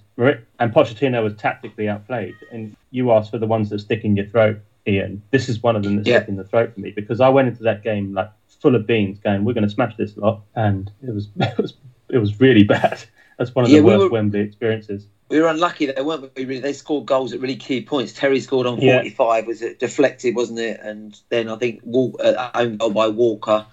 and 0.59 0.73
Pochettino 0.73 1.23
was 1.23 1.33
tactically 1.35 1.87
outplayed. 1.87 2.35
And 2.51 2.75
you 2.91 3.11
asked 3.13 3.31
for 3.31 3.37
the 3.37 3.47
ones 3.47 3.69
that 3.69 3.79
stick 3.79 4.03
in 4.03 4.15
your 4.17 4.25
throat, 4.25 4.59
Ian. 4.87 5.21
This 5.31 5.49
is 5.49 5.61
one 5.63 5.75
of 5.75 5.83
them 5.83 5.97
that 5.97 6.07
Yeah. 6.07 6.25
in 6.27 6.35
the 6.35 6.43
throat 6.43 6.73
for 6.73 6.79
me 6.79 6.91
because 6.91 7.21
I 7.21 7.29
went 7.29 7.47
into 7.47 7.63
that 7.63 7.83
game 7.83 8.13
like 8.13 8.29
full 8.59 8.75
of 8.75 8.85
beans, 8.87 9.19
going, 9.19 9.43
"We're 9.45 9.53
going 9.53 9.67
to 9.67 9.69
smash 9.73 9.95
this 9.97 10.15
lot," 10.17 10.41
and 10.55 10.91
it 11.05 11.13
was 11.13 11.29
it 11.39 11.57
was 11.57 11.73
it 12.09 12.17
was 12.17 12.39
really 12.39 12.63
bad. 12.75 13.03
That's 13.37 13.53
one 13.55 13.65
of 13.65 13.71
Yeah, 13.71 13.79
the 13.79 13.83
we 13.85 13.91
worst 13.91 14.03
were- 14.03 14.09
Wembley 14.09 14.41
experiences. 14.41 15.07
We 15.29 15.39
were 15.41 15.47
unlucky 15.47 15.87
that 15.87 15.95
they 15.95 16.01
weren't 16.03 16.29
really. 16.37 16.59
They 16.59 16.73
scored 16.73 17.05
goals 17.07 17.33
at 17.33 17.39
really 17.39 17.55
key 17.55 17.81
points. 17.81 18.13
Terry 18.13 18.39
scored 18.39 18.67
on 18.67 18.79
Yeah. 18.79 18.97
45, 18.97 19.47
was 19.47 19.61
it 19.63 19.79
deflected, 19.79 20.35
wasn't 20.35 20.59
it? 20.59 20.79
And 20.83 21.19
then 21.29 21.49
I 21.49 21.55
think 21.55 21.79
Wal- 21.83 22.15
uh, 22.23 22.51
own 22.53 22.77
goal 22.77 22.91
by 22.91 23.07
Walker, 23.07 23.65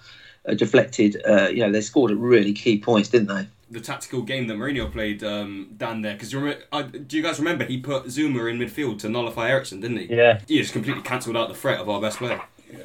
uh, 0.47 0.53
deflected. 0.55 1.21
Uh, 1.27 1.49
you 1.49 1.59
know, 1.59 1.71
they 1.71 1.81
scored 1.81 2.09
at 2.11 2.17
really 2.17 2.53
key 2.53 2.79
points, 2.79 3.09
didn't 3.09 3.27
they? 3.27 3.45
The 3.71 3.79
tactical 3.79 4.21
game 4.21 4.47
that 4.47 4.57
Mourinho 4.57 4.91
played 4.91 5.23
um, 5.23 5.69
down 5.77 6.01
there. 6.01 6.13
Because 6.13 6.35
uh, 6.35 6.81
do 6.81 7.17
you 7.17 7.23
guys 7.23 7.39
remember 7.39 7.63
he 7.63 7.79
put 7.79 8.05
Zouma 8.05 8.51
in 8.51 8.59
midfield 8.59 8.99
to 8.99 9.09
nullify 9.09 9.49
Eriksen, 9.49 9.79
didn't 9.79 9.97
he? 9.97 10.13
Yeah, 10.13 10.41
He 10.47 10.59
just 10.59 10.73
completely 10.73 11.01
cancelled 11.03 11.37
out 11.37 11.47
the 11.47 11.55
threat 11.55 11.79
of 11.79 11.89
our 11.89 12.01
best 12.01 12.17
player. 12.17 12.41
Yeah. 12.71 12.79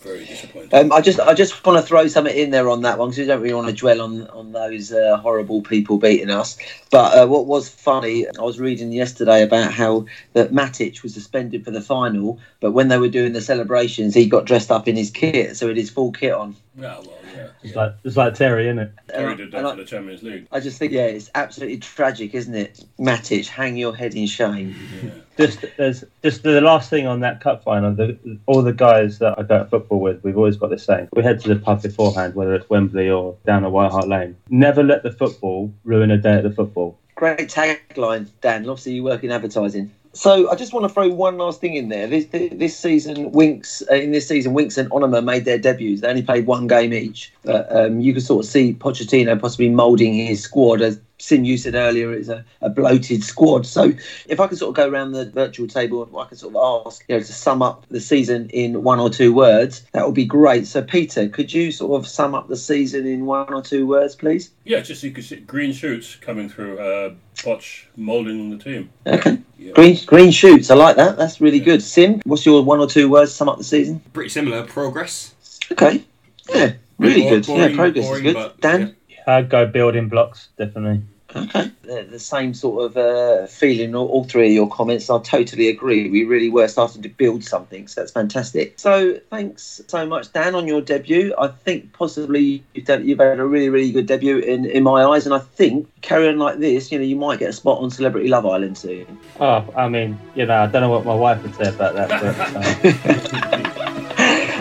Very 0.00 0.24
disappointing. 0.24 0.72
Um, 0.72 0.92
I 0.92 1.02
just 1.02 1.20
I 1.20 1.34
just 1.34 1.64
want 1.64 1.78
to 1.78 1.86
throw 1.86 2.06
something 2.06 2.34
in 2.34 2.50
there 2.50 2.70
on 2.70 2.80
that 2.82 2.98
one 2.98 3.10
because 3.10 3.18
we 3.18 3.26
don't 3.26 3.42
really 3.42 3.52
want 3.52 3.68
to 3.68 3.74
dwell 3.74 4.00
on 4.00 4.26
on 4.28 4.52
those 4.52 4.92
uh, 4.92 5.18
horrible 5.18 5.60
people 5.60 5.98
beating 5.98 6.30
us. 6.30 6.56
But 6.90 7.18
uh, 7.18 7.26
what 7.26 7.44
was 7.44 7.68
funny, 7.68 8.26
I 8.26 8.40
was 8.40 8.58
reading 8.58 8.92
yesterday 8.92 9.42
about 9.42 9.74
how 9.74 10.06
that 10.32 10.52
Matic 10.52 11.02
was 11.02 11.12
suspended 11.12 11.66
for 11.66 11.70
the 11.70 11.82
final, 11.82 12.38
but 12.60 12.72
when 12.72 12.88
they 12.88 12.96
were 12.96 13.10
doing 13.10 13.34
the 13.34 13.42
celebrations, 13.42 14.14
he 14.14 14.26
got 14.26 14.46
dressed 14.46 14.70
up 14.70 14.88
in 14.88 14.96
his 14.96 15.10
kit, 15.10 15.54
so 15.58 15.66
he 15.66 15.70
had 15.70 15.76
his 15.76 15.90
full 15.90 16.12
kit 16.12 16.32
on. 16.32 16.56
Yeah, 16.76 16.98
well, 16.98 17.18
yeah. 17.34 17.48
it's 17.62 17.74
yeah. 17.74 17.82
like 17.82 17.94
it's 18.04 18.16
like 18.16 18.34
Terry, 18.34 18.68
isn't 18.68 18.78
it? 18.78 18.92
Terry 19.08 19.36
did 19.36 19.54
I- 19.54 19.58
and 19.58 19.66
that 19.66 19.72
I- 19.72 19.76
for 19.76 19.82
the 19.82 19.84
Champions 19.84 20.22
League. 20.22 20.46
I 20.52 20.60
just 20.60 20.78
think, 20.78 20.92
yeah, 20.92 21.06
it's 21.06 21.30
absolutely 21.34 21.78
tragic, 21.78 22.34
isn't 22.34 22.54
it? 22.54 22.84
Matic, 22.98 23.48
hang 23.48 23.76
your 23.76 23.94
head 23.94 24.14
in 24.14 24.26
shame. 24.26 24.74
Yeah. 25.02 25.10
Just 25.36 25.64
there's 25.78 26.04
just 26.22 26.42
the 26.42 26.60
last 26.60 26.90
thing 26.90 27.06
on 27.06 27.20
that 27.20 27.40
cup 27.40 27.64
final. 27.64 27.94
The, 27.94 28.18
all 28.46 28.62
the 28.62 28.72
guys 28.72 29.18
that 29.20 29.38
I 29.38 29.42
go 29.42 29.58
to 29.58 29.64
football 29.64 30.00
with, 30.00 30.22
we've 30.22 30.36
always 30.36 30.56
got 30.56 30.70
this 30.70 30.84
saying: 30.84 31.08
we 31.12 31.22
head 31.22 31.40
to 31.40 31.48
the 31.54 31.56
pub 31.56 31.82
beforehand, 31.82 32.34
whether 32.34 32.54
it's 32.54 32.68
Wembley 32.68 33.08
or 33.08 33.36
down 33.46 33.64
at 33.64 33.72
White 33.72 33.90
Hart 33.90 34.08
Lane. 34.08 34.36
Never 34.48 34.82
let 34.82 35.02
the 35.02 35.12
football 35.12 35.72
ruin 35.84 36.10
a 36.10 36.18
day 36.18 36.34
at 36.34 36.42
the 36.42 36.50
football. 36.50 36.98
Great 37.14 37.48
tagline, 37.48 38.28
Dan. 38.40 38.68
Obviously, 38.68 38.92
you 38.92 39.02
work 39.02 39.24
in 39.24 39.30
advertising. 39.30 39.90
So 40.12 40.50
I 40.50 40.56
just 40.56 40.72
want 40.72 40.84
to 40.84 40.88
throw 40.88 41.08
one 41.08 41.38
last 41.38 41.60
thing 41.60 41.74
in 41.74 41.88
there. 41.88 42.06
This 42.06 42.26
this 42.26 42.76
season, 42.76 43.30
Winks 43.30 43.82
uh, 43.90 43.94
in 43.94 44.10
this 44.10 44.26
season, 44.26 44.54
Winks 44.54 44.76
and 44.76 44.90
Onomah 44.90 45.24
made 45.24 45.44
their 45.44 45.58
debuts. 45.58 46.00
They 46.00 46.08
only 46.08 46.22
played 46.22 46.46
one 46.46 46.66
game 46.66 46.92
each, 46.92 47.32
but 47.44 47.74
um, 47.74 48.00
you 48.00 48.12
could 48.12 48.24
sort 48.24 48.44
of 48.44 48.50
see 48.50 48.74
Pochettino 48.74 49.40
possibly 49.40 49.68
moulding 49.68 50.14
his 50.14 50.42
squad. 50.42 50.82
As 50.82 51.00
Sim, 51.18 51.44
you 51.44 51.58
said 51.58 51.74
earlier, 51.74 52.12
it's 52.14 52.28
a, 52.28 52.44
a 52.62 52.70
bloated 52.70 53.22
squad. 53.22 53.66
So 53.66 53.92
if 54.26 54.40
I 54.40 54.46
could 54.46 54.58
sort 54.58 54.70
of 54.70 54.74
go 54.74 54.88
around 54.88 55.12
the 55.12 55.26
virtual 55.26 55.68
table, 55.68 56.02
and 56.02 56.16
I 56.16 56.24
could 56.24 56.38
sort 56.38 56.56
of 56.56 56.86
ask, 56.86 57.04
you 57.08 57.14
know, 57.14 57.20
to 57.20 57.32
sum 57.32 57.62
up 57.62 57.86
the 57.90 58.00
season 58.00 58.48
in 58.50 58.82
one 58.82 58.98
or 58.98 59.10
two 59.10 59.32
words, 59.32 59.84
that 59.92 60.06
would 60.06 60.14
be 60.14 60.24
great. 60.24 60.66
So 60.66 60.82
Peter, 60.82 61.28
could 61.28 61.52
you 61.52 61.70
sort 61.72 62.00
of 62.00 62.08
sum 62.08 62.34
up 62.34 62.48
the 62.48 62.56
season 62.56 63.06
in 63.06 63.26
one 63.26 63.52
or 63.52 63.62
two 63.62 63.86
words, 63.86 64.16
please? 64.16 64.50
Yeah, 64.64 64.80
just 64.80 65.02
so 65.02 65.08
you 65.08 65.12
could 65.12 65.24
see 65.24 65.36
green 65.36 65.72
shoots 65.72 66.16
coming 66.16 66.48
through. 66.48 66.78
Uh, 66.78 67.14
Poch 67.36 67.84
moulding 67.96 68.50
the 68.50 68.62
team. 68.62 68.90
Okay. 69.06 69.38
Yeah. 69.60 69.72
Green 69.74 69.98
green 70.06 70.30
shoots. 70.30 70.70
I 70.70 70.74
like 70.74 70.96
that. 70.96 71.18
That's 71.18 71.40
really 71.40 71.60
good. 71.60 71.82
Sim, 71.82 72.20
what's 72.24 72.46
your 72.46 72.62
one 72.64 72.80
or 72.80 72.86
two 72.86 73.10
words 73.10 73.30
to 73.32 73.36
sum 73.36 73.48
up 73.50 73.58
the 73.58 73.64
season? 73.64 74.00
Pretty 74.14 74.30
similar 74.30 74.64
progress. 74.64 75.34
Okay. 75.72 76.02
Yeah. 76.48 76.72
Really 76.98 77.22
Bor- 77.22 77.30
good. 77.30 77.46
boring- 77.46 77.70
yeah, 77.70 77.76
progress 77.76 78.04
boring, 78.06 78.24
is 78.26 78.32
good. 78.32 78.34
but, 78.34 78.60
Dan. 78.60 78.96
I'd 79.26 79.48
go 79.50 79.66
building 79.66 80.08
blocks, 80.08 80.48
definitely. 80.56 81.02
Okay. 81.34 81.70
The, 81.82 82.06
the 82.10 82.18
same 82.18 82.54
sort 82.54 82.84
of 82.84 82.96
uh, 82.96 83.46
feeling. 83.46 83.94
All, 83.94 84.08
all 84.08 84.24
three 84.24 84.48
of 84.48 84.52
your 84.52 84.68
comments. 84.68 85.10
I 85.10 85.18
totally 85.20 85.68
agree. 85.68 86.08
We 86.10 86.24
really 86.24 86.50
were 86.50 86.68
starting 86.68 87.02
to 87.02 87.08
build 87.08 87.44
something. 87.44 87.88
So 87.88 88.00
that's 88.00 88.12
fantastic. 88.12 88.78
So 88.78 89.18
thanks 89.30 89.80
so 89.88 90.06
much, 90.06 90.32
Dan, 90.32 90.54
on 90.54 90.66
your 90.66 90.80
debut. 90.80 91.34
I 91.38 91.48
think 91.48 91.92
possibly 91.92 92.62
you've, 92.74 92.86
done, 92.86 93.06
you've 93.06 93.18
had 93.18 93.38
a 93.38 93.46
really, 93.46 93.68
really 93.68 93.92
good 93.92 94.06
debut 94.06 94.38
in, 94.38 94.64
in 94.66 94.82
my 94.82 95.04
eyes. 95.04 95.26
And 95.26 95.34
I 95.34 95.40
think 95.40 95.88
carry 96.02 96.28
on 96.28 96.38
like 96.38 96.58
this, 96.58 96.90
you 96.90 96.98
know, 96.98 97.04
you 97.04 97.16
might 97.16 97.38
get 97.38 97.50
a 97.50 97.52
spot 97.52 97.80
on 97.80 97.90
Celebrity 97.90 98.28
Love 98.28 98.46
Island 98.46 98.78
soon. 98.78 99.18
Oh, 99.38 99.66
I 99.76 99.88
mean, 99.88 100.18
you 100.34 100.46
know, 100.46 100.62
I 100.62 100.66
don't 100.66 100.82
know 100.82 100.90
what 100.90 101.04
my 101.04 101.14
wife 101.14 101.42
would 101.42 101.54
say 101.54 101.68
about 101.68 101.94
that, 101.94 102.08
but 102.08 103.64
uh, 103.64 103.66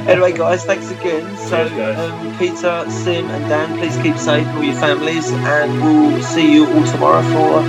anyway, 0.10 0.34
guys, 0.34 0.66
thanks 0.66 0.90
again. 0.92 1.38
So, 1.38 1.62
um, 1.64 2.38
Peter, 2.38 2.86
Sim, 2.90 3.30
and 3.30 3.50
Dan, 3.50 3.78
please 3.78 3.98
keep 3.98 4.18
safe, 4.18 4.48
all 4.56 4.64
your 4.64 4.76
families, 4.76 5.32
and 5.32 5.82
we'll 5.82 6.22
see 6.24 6.52
you 6.54 6.66
all 6.68 6.86
tomorrow 6.86 7.22
for 7.34 7.64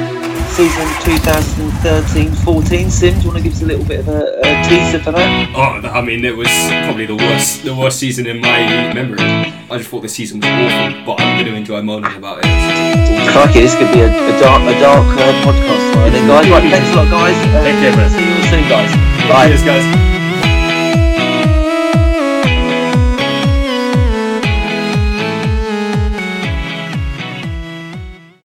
season 0.50 0.87
2013-14. 1.05 2.90
Sim, 2.90 3.14
do 3.14 3.20
you 3.20 3.29
want 3.29 3.38
to 3.38 3.42
give 3.42 3.53
us 3.53 3.62
a 3.62 3.66
little 3.66 3.85
bit 3.85 4.00
of 4.00 4.09
a, 4.09 4.40
a 4.42 4.62
teaser 4.64 4.98
for 4.98 5.12
that? 5.12 5.53
Oh, 5.55 5.88
I 5.88 6.00
mean, 6.00 6.24
it 6.24 6.37
was 6.37 6.48
probably 6.85 7.07
the 7.07 7.16
worst, 7.16 7.62
the 7.64 7.74
worst 7.74 7.98
season 7.98 8.26
in 8.26 8.40
my 8.40 8.92
memory. 8.92 9.18
I 9.20 9.79
just 9.79 9.88
thought 9.90 10.03
the 10.03 10.09
season 10.09 10.40
was 10.40 10.48
awful, 10.48 11.05
but 11.07 11.20
I'm 11.20 11.37
going 11.37 11.53
to 11.53 11.55
enjoy 11.55 11.83
moaning 11.83 12.14
about 12.16 12.38
it. 12.42 13.31
Crikey, 13.31 13.61
this 13.61 13.76
could 13.76 13.92
be 13.92 14.00
a, 14.00 14.09
a 14.09 14.40
dark, 14.40 14.62
a 14.62 14.81
dark 14.81 15.07
uh, 15.07 15.33
podcast. 15.46 15.94
Right, 15.94 16.11
then, 16.11 16.26
guys. 16.26 16.50
Right, 16.50 16.70
thanks 16.70 16.90
a 16.90 16.96
lot, 16.96 17.11
guys. 17.11 17.37
Uh, 17.37 17.62
Take 17.62 17.79
care, 17.79 17.96
man. 17.96 18.11
See 18.11 18.26
you 18.26 18.35
all 18.35 18.50
soon, 18.50 18.68
guys. 18.68 19.29
Bye. 19.29 19.48
Cheers, 19.48 19.62
guys. 19.62 20.10